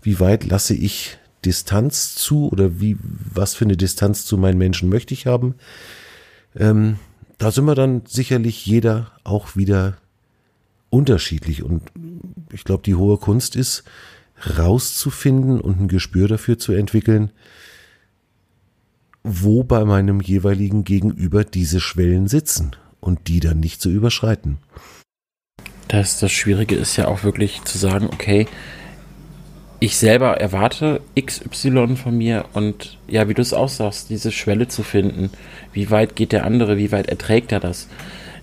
Wie 0.00 0.18
weit 0.18 0.44
lasse 0.44 0.74
ich 0.74 1.18
Distanz 1.44 2.14
zu 2.14 2.48
oder 2.50 2.80
wie, 2.80 2.96
was 3.00 3.54
für 3.54 3.64
eine 3.64 3.76
Distanz 3.76 4.24
zu 4.24 4.36
meinen 4.38 4.58
Menschen 4.58 4.88
möchte 4.88 5.14
ich 5.14 5.26
haben? 5.26 5.54
Ähm, 6.56 6.98
da 7.38 7.50
sind 7.50 7.64
wir 7.64 7.74
dann 7.74 8.02
sicherlich 8.06 8.64
jeder 8.66 9.12
auch 9.24 9.56
wieder 9.56 9.96
unterschiedlich 10.90 11.62
und 11.62 11.82
ich 12.52 12.64
glaube, 12.64 12.82
die 12.84 12.94
hohe 12.94 13.16
Kunst 13.16 13.56
ist, 13.56 13.84
rauszufinden 14.58 15.60
und 15.60 15.80
ein 15.80 15.88
Gespür 15.88 16.28
dafür 16.28 16.58
zu 16.58 16.72
entwickeln, 16.72 17.30
wo 19.24 19.62
bei 19.62 19.84
meinem 19.84 20.20
jeweiligen 20.20 20.84
Gegenüber 20.84 21.44
diese 21.44 21.80
Schwellen 21.80 22.28
sitzen 22.28 22.76
und 23.00 23.28
die 23.28 23.40
dann 23.40 23.60
nicht 23.60 23.80
zu 23.80 23.90
überschreiten. 23.90 24.58
Das, 25.88 26.18
das 26.18 26.32
Schwierige 26.32 26.74
ist 26.74 26.96
ja 26.96 27.08
auch 27.08 27.22
wirklich 27.22 27.62
zu 27.64 27.78
sagen, 27.78 28.06
okay, 28.06 28.46
ich 29.82 29.96
selber 29.96 30.40
erwarte 30.40 31.00
XY 31.20 31.96
von 31.96 32.16
mir 32.16 32.44
und 32.52 32.98
ja, 33.08 33.28
wie 33.28 33.34
du 33.34 33.42
es 33.42 33.52
auch 33.52 33.68
sagst, 33.68 34.10
diese 34.10 34.30
Schwelle 34.30 34.68
zu 34.68 34.84
finden. 34.84 35.30
Wie 35.72 35.90
weit 35.90 36.14
geht 36.14 36.30
der 36.30 36.44
andere, 36.44 36.76
wie 36.76 36.92
weit 36.92 37.08
erträgt 37.08 37.50
er 37.50 37.58
das? 37.58 37.88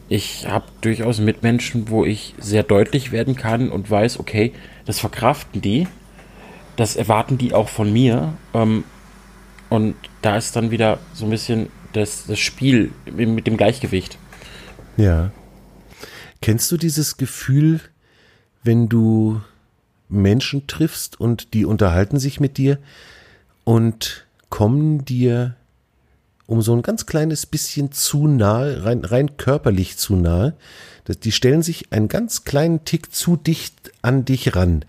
Ich 0.10 0.50
habe 0.50 0.66
durchaus 0.82 1.20
Mitmenschen, 1.20 1.88
wo 1.88 2.04
ich 2.04 2.36
sehr 2.40 2.64
deutlich 2.64 3.14
werden 3.14 3.38
kann 3.38 3.70
und 3.70 3.90
weiß, 3.90 4.20
okay, 4.20 4.52
das 4.84 5.00
verkraften 5.00 5.62
die, 5.62 5.88
das 6.76 6.98
erwarten 6.98 7.38
die 7.38 7.54
auch 7.54 7.70
von 7.70 7.94
mir. 7.94 8.34
Ähm, 8.54 8.84
und 9.70 9.96
da 10.22 10.36
ist 10.36 10.58
dann 10.58 10.72
wieder 10.72 11.00
so 11.14 11.24
ein 11.24 11.32
bisschen 11.32 11.70
das, 11.94 12.26
das 12.28 12.40
Spiel 12.40 12.92
mit 13.16 13.48
dem 13.48 13.56
Gleichgewicht. 13.56 14.18
Ja. 14.98 15.32
Kennst 16.42 16.70
du 16.70 16.76
dieses 16.76 17.16
Gefühl, 17.16 17.80
wenn 18.62 18.90
du 18.90 19.40
Menschen 20.10 20.68
triffst 20.68 21.20
und 21.20 21.54
die 21.54 21.66
unterhalten 21.66 22.20
sich 22.20 22.40
mit 22.40 22.58
dir 22.58 22.78
und 23.64 24.26
kommen 24.50 25.06
dir 25.06 25.56
um 26.50 26.64
so 26.64 26.76
ein 26.76 26.82
ganz 26.82 27.06
kleines 27.06 27.46
bisschen 27.46 27.92
zu 27.92 28.28
nahe, 28.28 28.84
rein, 28.84 29.06
rein 29.06 29.38
körperlich 29.38 29.98
zu 29.98 30.16
nahe. 30.16 30.56
Die 31.24 31.32
stellen 31.32 31.62
sich 31.62 31.92
einen 31.92 32.08
ganz 32.08 32.44
kleinen 32.44 32.86
Tick 32.86 33.14
zu 33.14 33.36
dicht 33.36 33.92
an 34.02 34.26
dich 34.26 34.56
ran. 34.56 34.84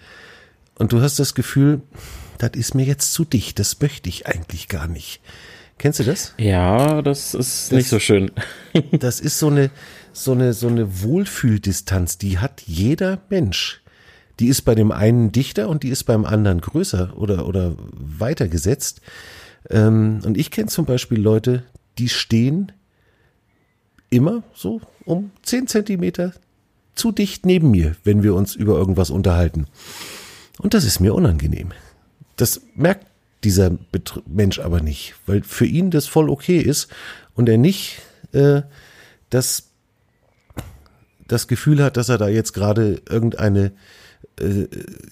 Und 0.77 0.93
du 0.93 1.03
hast 1.03 1.19
das 1.19 1.35
Gefühl, 1.35 1.83
das 2.39 2.53
ist 2.55 2.75
mir 2.75 2.87
jetzt 2.87 3.13
zu 3.13 3.27
dicht, 3.27 3.59
das 3.59 3.79
möchte 3.81 4.09
ich 4.09 4.27
eigentlich 4.27 4.69
gar 4.69 4.87
nicht. 4.87 5.21
Kennst 5.77 6.01
du 6.01 6.05
das? 6.05 6.35
Ja, 6.39 7.03
das 7.03 7.35
ist 7.35 7.71
das, 7.71 7.77
nicht 7.77 7.89
so 7.89 7.99
schön. 7.99 8.31
das 8.93 9.21
ist 9.21 9.39
so 9.39 9.49
eine, 9.49 9.71
so 10.15 10.33
eine, 10.33 10.55
so 10.55 10.69
eine 10.69 11.03
Wohlfühldistanz, 11.03 12.17
die 12.17 12.39
hat 12.39 12.63
jeder 12.67 13.21
Mensch. 13.29 13.83
Die 14.41 14.49
ist 14.49 14.63
bei 14.63 14.75
dem 14.75 14.91
einen 14.91 15.33
dichter 15.33 15.69
und 15.69 15.83
die 15.83 15.91
ist 15.91 16.05
beim 16.05 16.25
anderen 16.25 16.61
größer 16.61 17.17
oder, 17.17 17.47
oder 17.47 17.75
weiter 17.93 18.49
gesetzt. 18.49 19.03
Ähm, 19.69 20.21
und 20.25 20.39
ich 20.39 20.51
kenne 20.51 20.69
zum 20.69 20.87
Beispiel 20.87 21.21
Leute, 21.21 21.63
die 21.99 22.09
stehen 22.09 22.73
immer 24.09 24.43
so 24.55 24.81
um 25.05 25.31
10 25.43 25.67
Zentimeter 25.67 26.33
zu 26.95 27.13
dicht 27.13 27.45
neben 27.45 27.71
mir, 27.71 27.97
wenn 28.03 28.23
wir 28.23 28.35
uns 28.35 28.55
über 28.55 28.77
irgendwas 28.77 29.11
unterhalten. 29.11 29.67
Und 30.59 30.75
das 30.75 30.85
ist 30.85 31.01
mir 31.01 31.15
unangenehm. 31.15 31.73
Das 32.37 32.63
merkt 32.75 33.07
dieser 33.45 33.71
Bet 33.71 34.23
Mensch 34.27 34.59
aber 34.59 34.81
nicht, 34.81 35.15
weil 35.27 35.43
für 35.43 35.67
ihn 35.67 35.91
das 35.91 36.07
voll 36.07 36.31
okay 36.31 36.59
ist 36.59 36.89
und 37.35 37.49
er 37.49 37.59
nicht 37.59 38.01
äh, 38.33 38.63
das, 39.29 39.71
das 41.29 41.47
Gefühl 41.47 41.83
hat, 41.83 41.97
dass 41.97 42.09
er 42.09 42.19
da 42.19 42.29
jetzt 42.29 42.53
gerade 42.53 43.03
irgendeine 43.09 43.73
äh, 44.41 44.67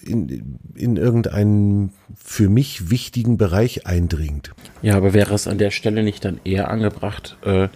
in, 0.05 0.59
in 0.75 0.97
irgendeinen 0.97 1.91
für 2.15 2.49
mich 2.49 2.89
wichtigen 2.89 3.37
Bereich 3.37 3.85
eindringt. 3.85 4.51
Ja, 4.81 4.95
aber 4.95 5.13
wäre 5.13 5.33
es 5.33 5.47
an 5.47 5.57
der 5.57 5.71
Stelle 5.71 6.03
nicht 6.03 6.25
dann 6.25 6.39
eher 6.43 6.69
angebracht, 6.69 7.37
äh, 7.43 7.69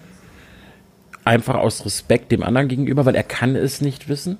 einfach 1.25 1.55
aus 1.55 1.85
Respekt 1.85 2.31
dem 2.31 2.43
anderen 2.43 2.67
gegenüber, 2.67 3.05
weil 3.05 3.15
er 3.15 3.23
kann 3.23 3.55
es 3.55 3.81
nicht 3.81 4.09
wissen? 4.09 4.37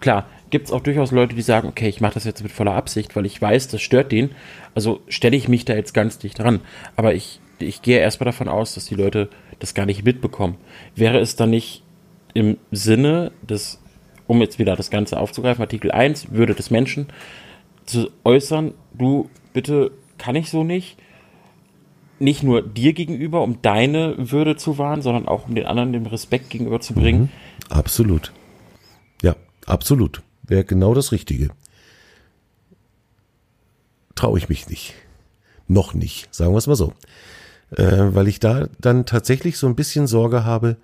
Klar, 0.00 0.26
gibt 0.50 0.66
es 0.66 0.72
auch 0.72 0.82
durchaus 0.82 1.10
Leute, 1.10 1.34
die 1.34 1.42
sagen, 1.42 1.68
okay, 1.68 1.88
ich 1.88 2.00
mache 2.00 2.14
das 2.14 2.24
jetzt 2.24 2.42
mit 2.42 2.52
voller 2.52 2.74
Absicht, 2.74 3.16
weil 3.16 3.26
ich 3.26 3.40
weiß, 3.40 3.68
das 3.68 3.82
stört 3.82 4.12
den. 4.12 4.30
Also 4.74 5.00
stelle 5.08 5.36
ich 5.36 5.48
mich 5.48 5.64
da 5.64 5.74
jetzt 5.74 5.94
ganz 5.94 6.18
dicht 6.18 6.38
dran. 6.38 6.60
Aber 6.96 7.14
ich, 7.14 7.40
ich 7.58 7.82
gehe 7.82 7.98
erstmal 7.98 8.26
davon 8.26 8.48
aus, 8.48 8.74
dass 8.74 8.86
die 8.86 8.94
Leute 8.94 9.28
das 9.58 9.74
gar 9.74 9.86
nicht 9.86 10.04
mitbekommen. 10.04 10.56
Wäre 10.94 11.18
es 11.18 11.36
dann 11.36 11.50
nicht 11.50 11.82
im 12.34 12.58
Sinne 12.70 13.32
des, 13.42 13.80
um 14.26 14.40
jetzt 14.40 14.58
wieder 14.58 14.76
das 14.76 14.90
Ganze 14.90 15.18
aufzugreifen, 15.18 15.62
Artikel 15.62 15.90
1, 15.90 16.32
Würde 16.32 16.54
des 16.54 16.70
Menschen, 16.70 17.06
zu 17.84 18.10
äußern, 18.24 18.74
du 18.92 19.30
bitte 19.52 19.92
kann 20.18 20.36
ich 20.36 20.50
so 20.50 20.64
nicht, 20.64 20.96
nicht 22.18 22.42
nur 22.42 22.62
dir 22.62 22.92
gegenüber, 22.92 23.42
um 23.42 23.60
deine 23.62 24.14
Würde 24.18 24.56
zu 24.56 24.78
wahren, 24.78 25.02
sondern 25.02 25.28
auch 25.28 25.48
um 25.48 25.54
den 25.54 25.66
anderen 25.66 25.92
den 25.92 26.06
Respekt 26.06 26.50
gegenüber 26.50 26.80
zu 26.80 26.94
bringen. 26.94 27.22
Mhm, 27.22 27.28
absolut. 27.68 28.32
Ja, 29.22 29.36
absolut. 29.66 30.22
Wäre 30.42 30.64
genau 30.64 30.94
das 30.94 31.12
Richtige. 31.12 31.50
Traue 34.14 34.38
ich 34.38 34.48
mich 34.48 34.68
nicht. 34.68 34.94
Noch 35.68 35.94
nicht, 35.94 36.34
sagen 36.34 36.52
wir 36.52 36.58
es 36.58 36.66
mal 36.66 36.76
so. 36.76 36.92
Äh, 37.70 38.14
weil 38.14 38.28
ich 38.28 38.40
da 38.40 38.68
dann 38.80 39.04
tatsächlich 39.04 39.58
so 39.58 39.66
ein 39.66 39.74
bisschen 39.74 40.06
Sorge 40.06 40.44
habe, 40.44 40.76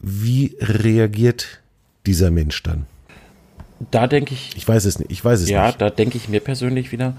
wie 0.00 0.56
reagiert 0.60 1.60
dieser 2.08 2.32
Mensch 2.32 2.62
dann? 2.64 2.86
Da 3.92 4.08
denke 4.08 4.34
ich. 4.34 4.56
Ich 4.56 4.66
weiß 4.66 4.84
es 4.86 4.98
nicht. 4.98 5.12
Ich 5.12 5.24
weiß 5.24 5.40
es 5.40 5.48
ja, 5.48 5.66
nicht. 5.66 5.80
da 5.80 5.90
denke 5.90 6.16
ich 6.16 6.28
mir 6.28 6.40
persönlich 6.40 6.90
wieder. 6.90 7.16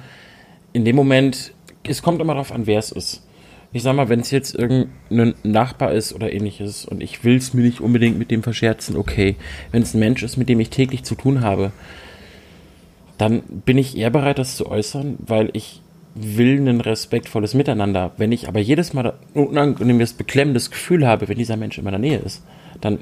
In 0.73 0.84
dem 0.84 0.97
Moment 0.97 1.54
es 1.84 2.02
kommt 2.02 2.21
immer 2.21 2.34
darauf 2.34 2.52
an, 2.52 2.67
wer 2.67 2.80
es 2.80 2.91
ist. 2.91 3.25
Ich 3.71 3.84
sag 3.84 3.95
mal, 3.95 4.10
wenn 4.10 4.19
es 4.19 4.32
jetzt 4.32 4.56
irgendein 4.56 5.36
Nachbar 5.43 5.93
ist 5.93 6.13
oder 6.13 6.34
ähnliches 6.34 6.86
und 6.86 7.02
ich 7.02 7.23
will 7.23 7.36
es 7.36 7.54
mir 7.54 7.62
nicht 7.62 7.82
unbedingt 7.82 8.17
mit 8.17 8.32
dem 8.32 8.41
verscherzen, 8.41 8.95
okay. 8.95 9.36
Wenn 9.71 9.84
es 9.84 9.93
ein 9.93 9.99
Mensch 9.99 10.23
ist, 10.23 10.38
mit 10.38 10.49
dem 10.49 10.60
ich 10.60 10.71
täglich 10.71 11.04
zu 11.04 11.13
tun 11.13 11.41
habe, 11.41 11.71
dann 13.19 13.43
bin 13.43 13.78
ich 13.78 13.95
eher 13.95 14.10
bereit, 14.10 14.39
das 14.39 14.56
zu 14.56 14.65
äußern, 14.65 15.17
weil 15.19 15.49
ich 15.54 15.82
will 16.15 16.67
ein 16.67 16.82
respektvolles 16.82 17.54
Miteinander. 17.54 18.12
Wenn 18.17 18.32
ich 18.32 18.47
aber 18.47 18.60
jedes 18.60 18.93
Mal 18.93 19.13
ein 19.36 19.43
unangenehmes, 19.45 20.13
beklemmendes 20.13 20.71
Gefühl 20.71 21.06
habe, 21.06 21.28
wenn 21.28 21.38
dieser 21.38 21.58
Mensch 21.58 21.78
in 21.78 21.84
meiner 21.84 21.99
Nähe 21.99 22.17
ist, 22.17 22.43
dann 22.82 22.99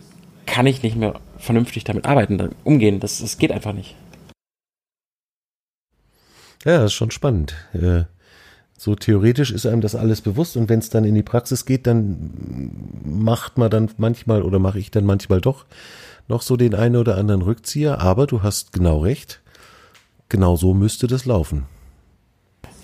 kann 0.47 0.65
ich 0.65 0.81
nicht 0.81 0.95
mehr 0.95 1.19
vernünftig 1.37 1.83
damit 1.83 2.05
arbeiten, 2.05 2.55
umgehen. 2.63 2.99
Das, 2.99 3.19
das 3.19 3.37
geht 3.37 3.51
einfach 3.51 3.73
nicht. 3.73 3.95
Ja, 6.65 6.79
das 6.79 6.85
ist 6.85 6.93
schon 6.93 7.11
spannend. 7.11 7.53
Äh, 7.73 8.05
so 8.77 8.95
theoretisch 8.95 9.51
ist 9.51 9.65
einem 9.65 9.81
das 9.81 9.95
alles 9.95 10.21
bewusst 10.21 10.57
und 10.57 10.69
wenn 10.69 10.79
es 10.79 10.89
dann 10.89 11.03
in 11.03 11.15
die 11.15 11.23
Praxis 11.23 11.65
geht, 11.65 11.85
dann 11.85 12.71
macht 13.03 13.57
man 13.57 13.69
dann 13.69 13.89
manchmal 13.97 14.41
oder 14.41 14.59
mache 14.59 14.79
ich 14.79 14.91
dann 14.91 15.05
manchmal 15.05 15.41
doch 15.41 15.65
noch 16.27 16.41
so 16.41 16.57
den 16.57 16.75
einen 16.75 16.95
oder 16.95 17.17
anderen 17.17 17.41
Rückzieher, 17.41 18.01
aber 18.01 18.27
du 18.27 18.43
hast 18.43 18.73
genau 18.73 18.99
recht. 18.99 19.41
Genau 20.29 20.57
so 20.57 20.73
müsste 20.73 21.07
das 21.07 21.25
laufen. 21.25 21.65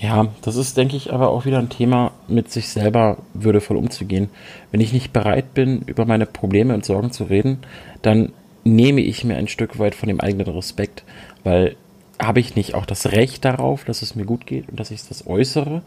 Ja, 0.04 0.28
das 0.42 0.58
ist, 0.58 0.76
denke 0.76 0.98
ich, 0.98 1.14
aber 1.14 1.30
auch 1.30 1.46
wieder 1.46 1.60
ein 1.60 1.70
Thema, 1.70 2.12
mit 2.28 2.52
sich 2.52 2.68
selber 2.68 3.20
würdevoll 3.34 3.78
umzugehen. 3.78 4.30
Wenn 4.70 4.82
ich 4.82 4.92
nicht 4.92 5.14
bereit 5.14 5.54
bin, 5.54 5.82
über 5.84 6.06
meine 6.06 6.26
Probleme 6.26 6.74
und 6.74 6.84
Sorgen 6.84 7.14
zu 7.14 7.24
reden, 7.24 7.60
dann 8.02 8.34
nehme 8.66 9.00
ich 9.00 9.24
mir 9.24 9.38
ein 9.38 9.48
Stück 9.48 9.80
weit 9.80 9.96
von 9.96 10.10
dem 10.10 10.20
eigenen 10.20 10.48
Respekt, 10.48 11.06
weil 11.46 11.78
habe 12.20 12.42
ich 12.42 12.58
nicht 12.58 12.76
auch 12.76 12.86
das 12.86 13.14
Recht 13.14 13.46
darauf, 13.46 13.86
dass 13.86 14.02
es 14.02 14.14
mir 14.14 14.26
gut 14.26 14.46
geht 14.46 14.68
und 14.68 14.78
dass 14.78 14.92
ich 14.92 15.08
das 15.08 15.26
äußere? 15.26 15.84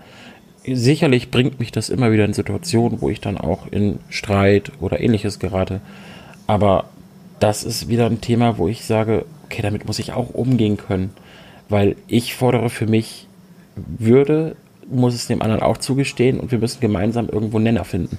Sicherlich 0.65 1.31
bringt 1.31 1.61
mich 1.61 1.71
das 1.71 1.91
immer 1.91 2.11
wieder 2.11 2.25
in 2.25 2.33
Situationen, 2.33 3.03
wo 3.03 3.11
ich 3.11 3.21
dann 3.21 3.37
auch 3.37 3.67
in 3.71 3.99
Streit 4.09 4.73
oder 4.81 4.99
ähnliches 4.99 5.41
gerate. 5.41 5.83
Aber 6.47 6.89
das 7.39 7.65
ist 7.65 7.89
wieder 7.89 8.07
ein 8.07 8.23
Thema, 8.23 8.57
wo 8.57 8.67
ich 8.67 8.87
sage, 8.87 9.27
okay, 9.45 9.61
damit 9.61 9.85
muss 9.85 9.99
ich 9.99 10.15
auch 10.15 10.31
umgehen 10.31 10.79
können. 10.79 11.11
Weil 11.69 11.97
ich 12.09 12.35
fordere 12.35 12.71
für 12.71 12.87
mich 12.87 13.27
Würde, 13.77 14.57
muss 14.89 15.15
es 15.15 15.27
dem 15.27 15.43
anderen 15.43 15.63
auch 15.63 15.77
zugestehen 15.77 16.41
und 16.41 16.51
wir 16.51 16.59
müssen 16.59 16.81
gemeinsam 16.81 17.29
irgendwo 17.29 17.59
Nenner 17.59 17.85
finden. 17.85 18.19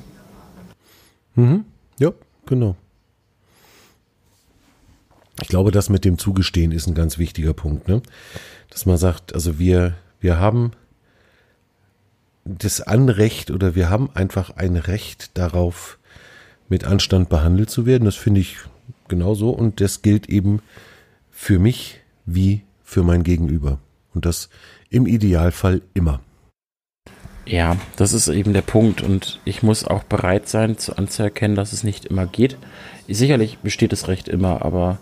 Mhm. 1.36 1.66
Ja, 2.00 2.12
genau. 2.46 2.76
Ich 5.42 5.48
glaube, 5.48 5.72
das 5.72 5.90
mit 5.90 6.04
dem 6.04 6.18
Zugestehen 6.18 6.72
ist 6.72 6.88
ein 6.88 6.96
ganz 6.96 7.18
wichtiger 7.18 7.54
Punkt, 7.54 7.88
ne? 7.88 8.02
Dass 8.70 8.86
man 8.86 8.98
sagt, 8.98 9.34
also 9.34 9.60
wir, 9.60 9.96
wir 10.20 10.40
haben 10.40 10.72
das 12.44 12.82
Anrecht 12.82 13.52
oder 13.52 13.76
wir 13.76 13.90
haben 13.90 14.10
einfach 14.14 14.56
ein 14.56 14.76
Recht 14.78 15.38
darauf, 15.38 15.98
mit 16.70 16.84
Anstand 16.84 17.30
behandelt 17.30 17.70
zu 17.70 17.86
werden. 17.86 18.06
Das 18.06 18.16
finde 18.16 18.42
ich 18.42 18.58
genauso 19.08 19.52
und 19.52 19.80
das 19.80 20.02
gilt 20.02 20.28
eben 20.28 20.62
für 21.32 21.60
mich 21.60 22.02
wie 22.26 22.64
für 22.84 23.04
mein 23.04 23.24
Gegenüber. 23.24 23.80
Und 24.14 24.26
das 24.26 24.50
im 24.90 25.08
Idealfall 25.08 25.82
immer. 25.94 26.22
Ja, 27.46 27.78
das 27.96 28.12
ist 28.12 28.28
eben 28.28 28.52
der 28.52 28.62
Punkt 28.62 29.02
und 29.02 29.40
ich 29.46 29.64
muss 29.64 29.86
auch 29.86 30.04
bereit 30.04 30.50
sein 30.50 30.78
zu 30.78 30.98
anzuerkennen, 30.98 31.56
dass 31.56 31.72
es 31.72 31.84
nicht 31.84 32.06
immer 32.06 32.26
geht. 32.26 32.58
Sicherlich 33.08 33.60
besteht 33.60 33.94
das 33.94 34.10
Recht 34.10 34.28
immer, 34.28 34.66
aber 34.66 35.00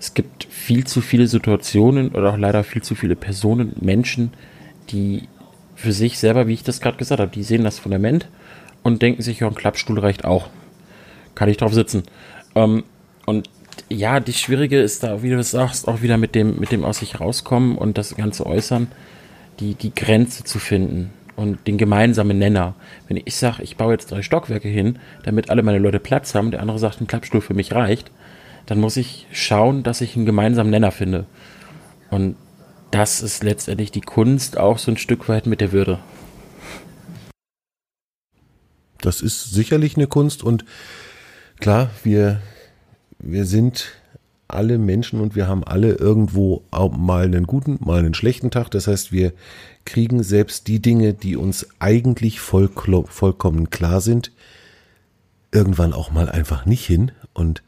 es 0.00 0.14
gibt 0.14 0.44
viel 0.44 0.86
zu 0.86 1.02
viele 1.02 1.26
Situationen 1.26 2.10
oder 2.10 2.32
auch 2.32 2.38
leider 2.38 2.64
viel 2.64 2.82
zu 2.82 2.94
viele 2.94 3.14
Personen, 3.14 3.74
Menschen, 3.80 4.32
die 4.88 5.28
für 5.74 5.92
sich 5.92 6.18
selber, 6.18 6.46
wie 6.46 6.54
ich 6.54 6.64
das 6.64 6.80
gerade 6.80 6.96
gesagt 6.96 7.20
habe, 7.20 7.30
die 7.30 7.42
sehen 7.42 7.64
das 7.64 7.78
Fundament 7.78 8.28
und 8.82 9.02
denken 9.02 9.22
sich, 9.22 9.40
ja, 9.40 9.46
ein 9.46 9.54
Klappstuhl 9.54 9.98
reicht 9.98 10.24
auch. 10.24 10.48
Kann 11.34 11.50
ich 11.50 11.58
drauf 11.58 11.74
sitzen. 11.74 12.04
Ähm, 12.54 12.84
und 13.26 13.50
ja, 13.88 14.20
die 14.20 14.32
Schwierige 14.32 14.80
ist 14.80 15.02
da, 15.02 15.22
wie 15.22 15.30
du 15.30 15.42
sagst, 15.42 15.88
auch 15.88 16.02
wieder 16.02 16.16
mit 16.16 16.34
dem, 16.34 16.58
mit 16.58 16.72
dem 16.72 16.84
aus 16.84 16.98
sich 16.98 17.20
rauskommen 17.20 17.78
und 17.78 17.98
das 17.98 18.16
Ganze 18.16 18.46
äußern, 18.46 18.88
die, 19.60 19.74
die 19.74 19.94
Grenze 19.94 20.44
zu 20.44 20.58
finden 20.58 21.12
und 21.36 21.66
den 21.66 21.78
gemeinsamen 21.78 22.38
Nenner. 22.38 22.74
Wenn 23.08 23.20
ich 23.22 23.36
sage, 23.36 23.62
ich 23.62 23.76
baue 23.76 23.92
jetzt 23.92 24.10
drei 24.10 24.22
Stockwerke 24.22 24.68
hin, 24.68 24.98
damit 25.24 25.50
alle 25.50 25.62
meine 25.62 25.78
Leute 25.78 26.00
Platz 26.00 26.34
haben, 26.34 26.50
der 26.50 26.60
andere 26.60 26.78
sagt, 26.78 27.00
ein 27.00 27.06
Klappstuhl 27.06 27.40
für 27.40 27.54
mich 27.54 27.72
reicht, 27.72 28.10
dann 28.64 28.80
muss 28.80 28.96
ich 28.96 29.26
schauen, 29.30 29.82
dass 29.82 30.00
ich 30.00 30.16
einen 30.16 30.26
gemeinsamen 30.26 30.70
Nenner 30.70 30.90
finde. 30.90 31.26
Und 32.10 32.36
das 32.90 33.20
ist 33.20 33.44
letztendlich 33.44 33.90
die 33.92 34.00
Kunst 34.00 34.58
auch 34.58 34.78
so 34.78 34.90
ein 34.90 34.96
Stück 34.96 35.28
weit 35.28 35.46
mit 35.46 35.60
der 35.60 35.72
Würde. 35.72 36.00
Das 39.00 39.20
ist 39.20 39.52
sicherlich 39.52 39.96
eine 39.96 40.06
Kunst 40.06 40.42
und 40.42 40.64
klar, 41.60 41.90
wir, 42.02 42.40
wir 43.32 43.44
sind 43.44 43.92
alle 44.48 44.78
Menschen 44.78 45.20
und 45.20 45.34
wir 45.34 45.48
haben 45.48 45.64
alle 45.64 45.94
irgendwo 45.94 46.62
mal 46.70 47.24
einen 47.24 47.46
guten, 47.46 47.78
mal 47.80 47.98
einen 47.98 48.14
schlechten 48.14 48.50
Tag. 48.50 48.70
Das 48.70 48.86
heißt, 48.86 49.10
wir 49.10 49.32
kriegen 49.84 50.22
selbst 50.22 50.68
die 50.68 50.80
Dinge, 50.80 51.14
die 51.14 51.36
uns 51.36 51.66
eigentlich 51.80 52.38
voll, 52.40 52.70
vollkommen 53.08 53.70
klar 53.70 54.00
sind, 54.00 54.30
irgendwann 55.50 55.92
auch 55.92 56.12
mal 56.12 56.28
einfach 56.28 56.64
nicht 56.64 56.86
hin. 56.86 57.10
Und 57.34 57.62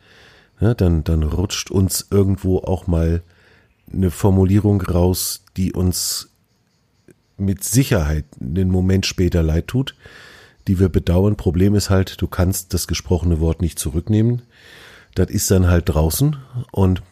ja, 0.60 0.74
dann, 0.74 1.02
dann 1.02 1.24
rutscht 1.24 1.70
uns 1.70 2.06
irgendwo 2.10 2.58
auch 2.58 2.86
mal 2.86 3.22
eine 3.92 4.10
Formulierung 4.10 4.80
raus, 4.82 5.44
die 5.56 5.72
uns 5.72 6.30
mit 7.36 7.64
Sicherheit 7.64 8.24
einen 8.40 8.70
Moment 8.70 9.06
später 9.06 9.42
leid 9.42 9.66
tut, 9.66 9.96
die 10.68 10.78
wir 10.78 10.88
bedauern. 10.88 11.36
Problem 11.36 11.74
ist 11.74 11.90
halt, 11.90 12.20
du 12.20 12.28
kannst 12.28 12.74
das 12.74 12.86
gesprochene 12.86 13.40
Wort 13.40 13.62
nicht 13.62 13.78
zurücknehmen. 13.78 14.42
Das 15.14 15.30
ist 15.30 15.50
dann 15.50 15.66
halt 15.66 15.88
draußen 15.88 16.36
und 16.70 17.02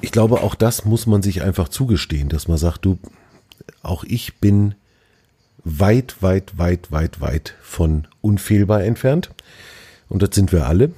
ich 0.00 0.12
glaube, 0.12 0.42
auch 0.42 0.54
das 0.54 0.84
muss 0.84 1.06
man 1.06 1.22
sich 1.22 1.42
einfach 1.42 1.68
zugestehen, 1.68 2.28
dass 2.28 2.46
man 2.46 2.58
sagt, 2.58 2.84
du, 2.84 2.98
auch 3.82 4.04
ich 4.04 4.36
bin 4.36 4.74
weit, 5.64 6.22
weit, 6.22 6.58
weit, 6.58 6.92
weit, 6.92 7.20
weit 7.20 7.54
von 7.62 8.06
unfehlbar 8.20 8.84
entfernt. 8.84 9.30
Und 10.10 10.22
das 10.22 10.34
sind 10.34 10.52
wir 10.52 10.66
alle. 10.66 10.92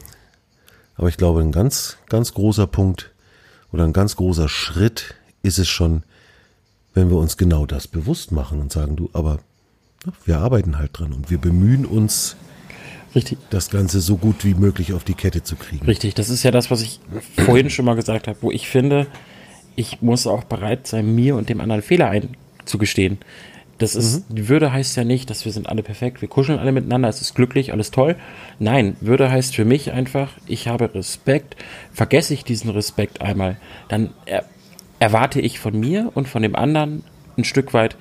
Aber 0.96 1.08
ich 1.08 1.16
glaube, 1.16 1.40
ein 1.40 1.52
ganz, 1.52 1.98
ganz 2.08 2.34
großer 2.34 2.66
Punkt 2.66 3.12
oder 3.72 3.84
ein 3.84 3.92
ganz 3.92 4.16
großer 4.16 4.48
Schritt 4.48 5.14
ist 5.42 5.58
es 5.58 5.68
schon, 5.68 6.02
wenn 6.94 7.10
wir 7.10 7.16
uns 7.16 7.36
genau 7.36 7.66
das 7.66 7.86
bewusst 7.86 8.32
machen 8.32 8.60
und 8.60 8.72
sagen, 8.72 8.96
du, 8.96 9.10
aber 9.12 9.38
ja, 10.04 10.12
wir 10.24 10.38
arbeiten 10.38 10.78
halt 10.78 10.98
dran 10.98 11.12
und 11.12 11.30
wir 11.30 11.38
bemühen 11.38 11.86
uns, 11.86 12.36
Richtig. 13.16 13.38
das 13.48 13.70
Ganze 13.70 14.00
so 14.00 14.18
gut 14.18 14.44
wie 14.44 14.54
möglich 14.54 14.92
auf 14.92 15.02
die 15.02 15.14
Kette 15.14 15.42
zu 15.42 15.56
kriegen. 15.56 15.86
Richtig, 15.86 16.14
das 16.14 16.28
ist 16.28 16.42
ja 16.42 16.50
das, 16.50 16.70
was 16.70 16.82
ich 16.82 17.00
vorhin 17.46 17.70
schon 17.70 17.86
mal 17.86 17.96
gesagt 17.96 18.28
habe, 18.28 18.38
wo 18.42 18.50
ich 18.50 18.68
finde, 18.68 19.06
ich 19.74 20.02
muss 20.02 20.26
auch 20.26 20.44
bereit 20.44 20.86
sein, 20.86 21.14
mir 21.14 21.34
und 21.34 21.48
dem 21.48 21.60
anderen 21.60 21.80
Fehler 21.80 22.10
einzugestehen. 22.10 23.18
Das 23.78 23.94
ist, 23.94 24.24
die 24.28 24.48
Würde 24.48 24.72
heißt 24.72 24.96
ja 24.96 25.04
nicht, 25.04 25.28
dass 25.28 25.44
wir 25.44 25.52
sind 25.52 25.68
alle 25.68 25.82
perfekt, 25.82 26.20
wir 26.22 26.28
kuscheln 26.28 26.58
alle 26.58 26.72
miteinander, 26.72 27.08
es 27.08 27.20
ist 27.20 27.34
glücklich, 27.34 27.72
alles 27.72 27.90
toll. 27.90 28.16
Nein, 28.58 28.96
Würde 29.00 29.30
heißt 29.30 29.54
für 29.54 29.64
mich 29.64 29.92
einfach, 29.92 30.32
ich 30.46 30.68
habe 30.68 30.94
Respekt, 30.94 31.56
vergesse 31.92 32.34
ich 32.34 32.44
diesen 32.44 32.70
Respekt 32.70 33.20
einmal, 33.20 33.56
dann 33.88 34.10
er, 34.24 34.44
erwarte 34.98 35.40
ich 35.40 35.58
von 35.58 35.78
mir 35.78 36.10
und 36.14 36.28
von 36.28 36.42
dem 36.42 36.56
anderen 36.56 37.02
ein 37.36 37.44
Stück 37.44 37.74
weit 37.74 37.96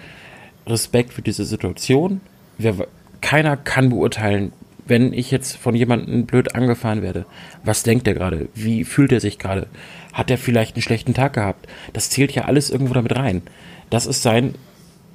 Respekt 0.66 1.14
für 1.14 1.22
diese 1.22 1.46
Situation. 1.46 2.22
Wir, 2.58 2.88
keiner 3.20 3.58
kann 3.58 3.90
beurteilen, 3.90 4.54
wenn 4.88 5.14
ich 5.14 5.32
jetzt 5.32 5.58
von 5.58 5.76
jemandem 5.76 6.26
blöd 6.26 6.56
angefahren 6.56 7.02
werde. 7.02 7.26
Was 7.64 7.84
denkt 7.84 8.08
er 8.08 8.14
gerade? 8.14 8.50
Wie 8.54 8.84
fühlt 8.84 9.12
er 9.12 9.20
sich 9.20 9.40
gerade? 9.40 9.68
Hat 10.14 10.30
er 10.30 10.38
vielleicht 10.38 10.76
einen 10.76 10.84
schlechten 10.84 11.14
Tag 11.14 11.34
gehabt? 11.34 11.68
Das 11.94 12.10
zählt 12.10 12.32
ja 12.34 12.46
alles 12.46 12.70
irgendwo 12.70 12.94
damit 12.94 13.16
rein. 13.16 13.42
Das 13.90 14.06
ist 14.06 14.22
sein 14.22 14.56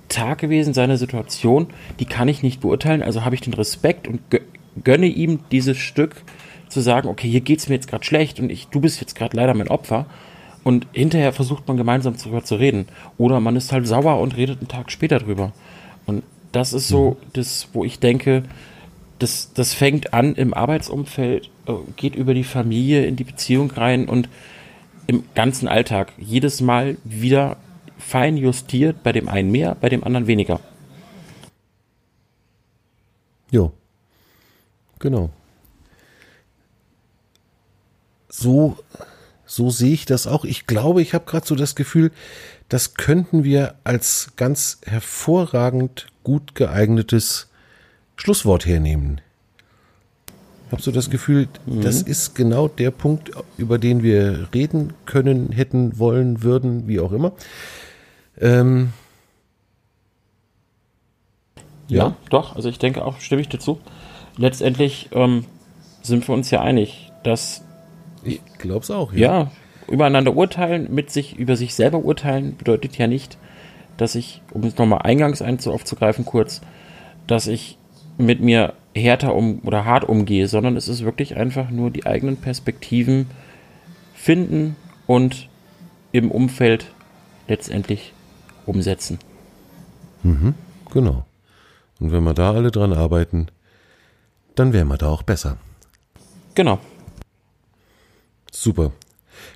Tag 0.09 0.39
gewesen, 0.39 0.75
seine 0.75 0.97
Situation, 0.97 1.69
die 2.01 2.05
kann 2.05 2.29
ich 2.29 2.43
nicht 2.43 2.61
beurteilen, 2.61 3.03
also 3.03 3.25
habe 3.25 3.37
ich 3.37 3.41
den 3.41 3.55
Respekt 3.55 4.09
und 4.09 4.21
gönne 4.83 5.07
ihm 5.07 5.41
dieses 5.53 5.79
Stück 5.79 6.17
zu 6.69 6.81
sagen, 6.81 7.09
okay, 7.09 7.29
hier 7.29 7.41
geht 7.41 7.61
es 7.61 7.69
mir 7.69 7.77
jetzt 7.77 7.89
gerade 7.89 8.05
schlecht 8.05 8.41
und 8.41 8.51
ich, 8.51 8.69
du 8.69 8.81
bist 8.81 9.01
jetzt 9.01 9.15
gerade 9.15 9.37
leider 9.37 9.55
mein 9.55 9.69
Opfer. 9.69 10.07
Und 10.63 10.87
hinterher 10.93 11.33
versucht 11.33 11.67
man 11.69 11.79
gemeinsam 11.79 12.17
darüber 12.19 12.45
zu 12.45 12.57
reden. 12.57 12.87
Oder 13.17 13.41
man 13.41 13.57
ist 13.57 13.73
halt 13.73 13.87
sauer 13.87 14.21
und 14.21 14.37
redet 14.37 14.59
einen 14.59 14.69
Tag 14.69 14.93
später 14.93 15.19
drüber. 15.19 15.53
Und 16.05 16.23
das 16.53 16.75
ist 16.75 16.89
so 16.89 17.17
das, 17.33 17.69
wo 17.73 17.85
ich 17.85 17.99
denke, 17.99 18.43
das, 19.21 19.53
das 19.53 19.75
fängt 19.75 20.13
an 20.15 20.35
im 20.35 20.55
Arbeitsumfeld, 20.55 21.51
äh, 21.67 21.73
geht 21.97 22.17
über 22.17 22.35
die 22.35 22.45
Familie 22.45 23.05
in 23.05 23.17
die 23.17 23.25
Beziehung 23.25 23.71
rein 23.71 24.09
und 24.09 24.29
im 25.07 25.25
ganzen 25.35 25.69
Alltag 25.69 26.13
jedes 26.19 26.61
Mal 26.61 26.97
wieder 27.05 27.59
fein 27.99 28.37
justiert, 28.37 29.03
bei 29.03 29.13
dem 29.13 29.29
einen 29.29 29.51
mehr, 29.51 29.77
bei 29.79 29.89
dem 29.89 30.05
anderen 30.05 30.27
weniger. 30.27 30.61
Jo. 33.51 33.73
Genau. 34.99 35.31
So, 38.29 38.79
so 39.45 39.71
sehe 39.71 39.93
ich 39.93 40.07
das 40.07 40.27
auch. 40.27 40.45
Ich 40.45 40.67
glaube, 40.67 41.03
ich 41.03 41.13
habe 41.13 41.27
gerade 41.27 41.47
so 41.47 41.57
das 41.57 41.75
Gefühl, 41.75 42.11
das 42.69 42.95
könnten 42.95 43.45
wir 43.45 43.75
als 43.85 44.31
ganz 44.37 44.81
hervorragend 44.87 46.07
gut 46.23 46.55
geeignetes 46.55 47.50
Schlusswort 48.21 48.67
hernehmen. 48.67 49.23
Ich 50.67 50.73
habe 50.73 50.83
so 50.83 50.93
das 50.93 51.09
Gefühl, 51.09 51.49
mhm. 51.65 51.81
das 51.81 52.03
ist 52.03 52.35
genau 52.35 52.69
der 52.69 52.91
Punkt, 52.91 53.31
über 53.57 53.79
den 53.79 54.03
wir 54.03 54.49
reden 54.53 54.93
können, 55.07 55.53
hätten, 55.53 55.99
wollen, 55.99 56.43
würden, 56.43 56.87
wie 56.87 57.01
auch 57.01 57.13
immer. 57.13 57.33
Ähm, 58.39 58.93
ja. 61.89 62.09
ja. 62.09 62.17
doch, 62.29 62.57
also 62.57 62.69
ich 62.69 62.79
denke 62.79 63.07
auch, 63.07 63.21
stimme 63.21 63.41
ich 63.41 63.49
dazu. 63.49 63.81
Letztendlich 64.37 65.09
ähm, 65.13 65.47
sind 66.03 66.29
wir 66.29 66.35
uns 66.35 66.51
ja 66.51 66.61
einig, 66.61 67.11
dass. 67.25 67.65
Ich 68.23 68.43
glaube 68.59 68.81
es 68.81 68.91
auch, 68.91 69.15
ja. 69.15 69.19
Ja, 69.19 69.51
übereinander 69.89 70.37
urteilen, 70.37 70.93
mit 70.95 71.11
sich, 71.11 71.39
über 71.39 71.57
sich 71.57 71.75
selber 71.75 72.05
urteilen, 72.05 72.59
bedeutet 72.59 72.99
ja 72.99 73.07
nicht, 73.07 73.39
dass 73.97 74.15
ich, 74.15 74.43
um 74.53 74.63
es 74.65 74.77
nochmal 74.77 75.01
eingangs 75.03 75.41
aufzugreifen, 75.41 76.27
kurz, 76.27 76.61
dass 77.27 77.47
ich 77.47 77.79
mit 78.21 78.41
mir 78.41 78.75
härter 78.95 79.35
um 79.35 79.61
oder 79.65 79.85
hart 79.85 80.05
umgehe, 80.05 80.49
sondern 80.49 80.77
es 80.77 80.89
ist 80.89 81.05
wirklich 81.05 81.37
einfach 81.37 81.71
nur 81.71 81.91
die 81.91 82.07
eigenen 82.07 82.37
Perspektiven 82.37 83.27
finden 84.15 84.77
und 85.07 85.49
im 86.13 86.31
Umfeld 86.31 86.93
letztendlich 87.49 88.13
umsetzen. 88.67 89.19
Mhm, 90.23 90.55
genau. 90.93 91.25
Und 92.01 92.13
wenn 92.13 92.25
wir 92.25 92.35
da 92.35 92.53
alle 92.53 92.71
dran 92.71 92.93
arbeiten, 92.93 93.47
dann 94.55 94.73
wären 94.73 94.89
wir 94.89 94.99
da 94.99 95.09
auch 95.09 95.23
besser. 95.23 95.57
Genau. 96.55 96.79
Super. 98.51 98.93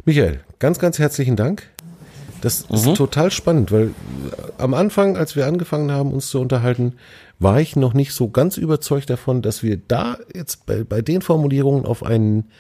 Michael, 0.04 0.40
ganz, 0.58 0.78
ganz 0.78 0.98
herzlichen 0.98 1.36
Dank. 1.36 1.73
Das 2.44 2.60
ist 2.60 2.86
mhm. 2.86 2.94
total 2.94 3.30
spannend, 3.30 3.72
weil 3.72 3.94
am 4.58 4.74
Anfang, 4.74 5.16
als 5.16 5.34
wir 5.34 5.46
angefangen 5.46 5.90
haben, 5.90 6.12
uns 6.12 6.28
zu 6.28 6.38
unterhalten, 6.38 6.92
war 7.38 7.58
ich 7.58 7.74
noch 7.74 7.94
nicht 7.94 8.12
so 8.12 8.28
ganz 8.28 8.58
überzeugt 8.58 9.08
davon, 9.08 9.40
dass 9.40 9.62
wir 9.62 9.78
da 9.78 10.18
jetzt 10.34 10.66
bei, 10.66 10.84
bei 10.84 11.00
den 11.00 11.22
Formulierungen 11.22 11.86
auf 11.86 12.02
einen, 12.02 12.50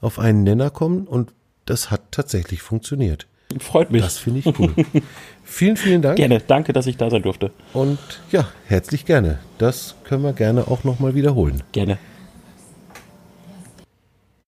auf 0.00 0.18
einen 0.18 0.42
Nenner 0.42 0.70
kommen 0.70 1.06
und 1.06 1.34
das 1.66 1.90
hat 1.90 2.12
tatsächlich 2.12 2.62
funktioniert. 2.62 3.26
Freut 3.60 3.90
mich. 3.90 4.00
Das 4.00 4.16
finde 4.16 4.40
ich 4.40 4.58
cool. 4.58 4.74
vielen, 5.44 5.76
vielen 5.76 6.00
Dank. 6.00 6.16
Gerne. 6.16 6.40
Danke, 6.40 6.72
dass 6.72 6.86
ich 6.86 6.96
da 6.96 7.10
sein 7.10 7.20
durfte. 7.20 7.50
Und 7.74 7.98
ja, 8.32 8.48
herzlich 8.64 9.04
gerne. 9.04 9.38
Das 9.58 9.96
können 10.04 10.22
wir 10.22 10.32
gerne 10.32 10.66
auch 10.66 10.82
nochmal 10.82 11.14
wiederholen. 11.14 11.62
Gerne. 11.72 11.98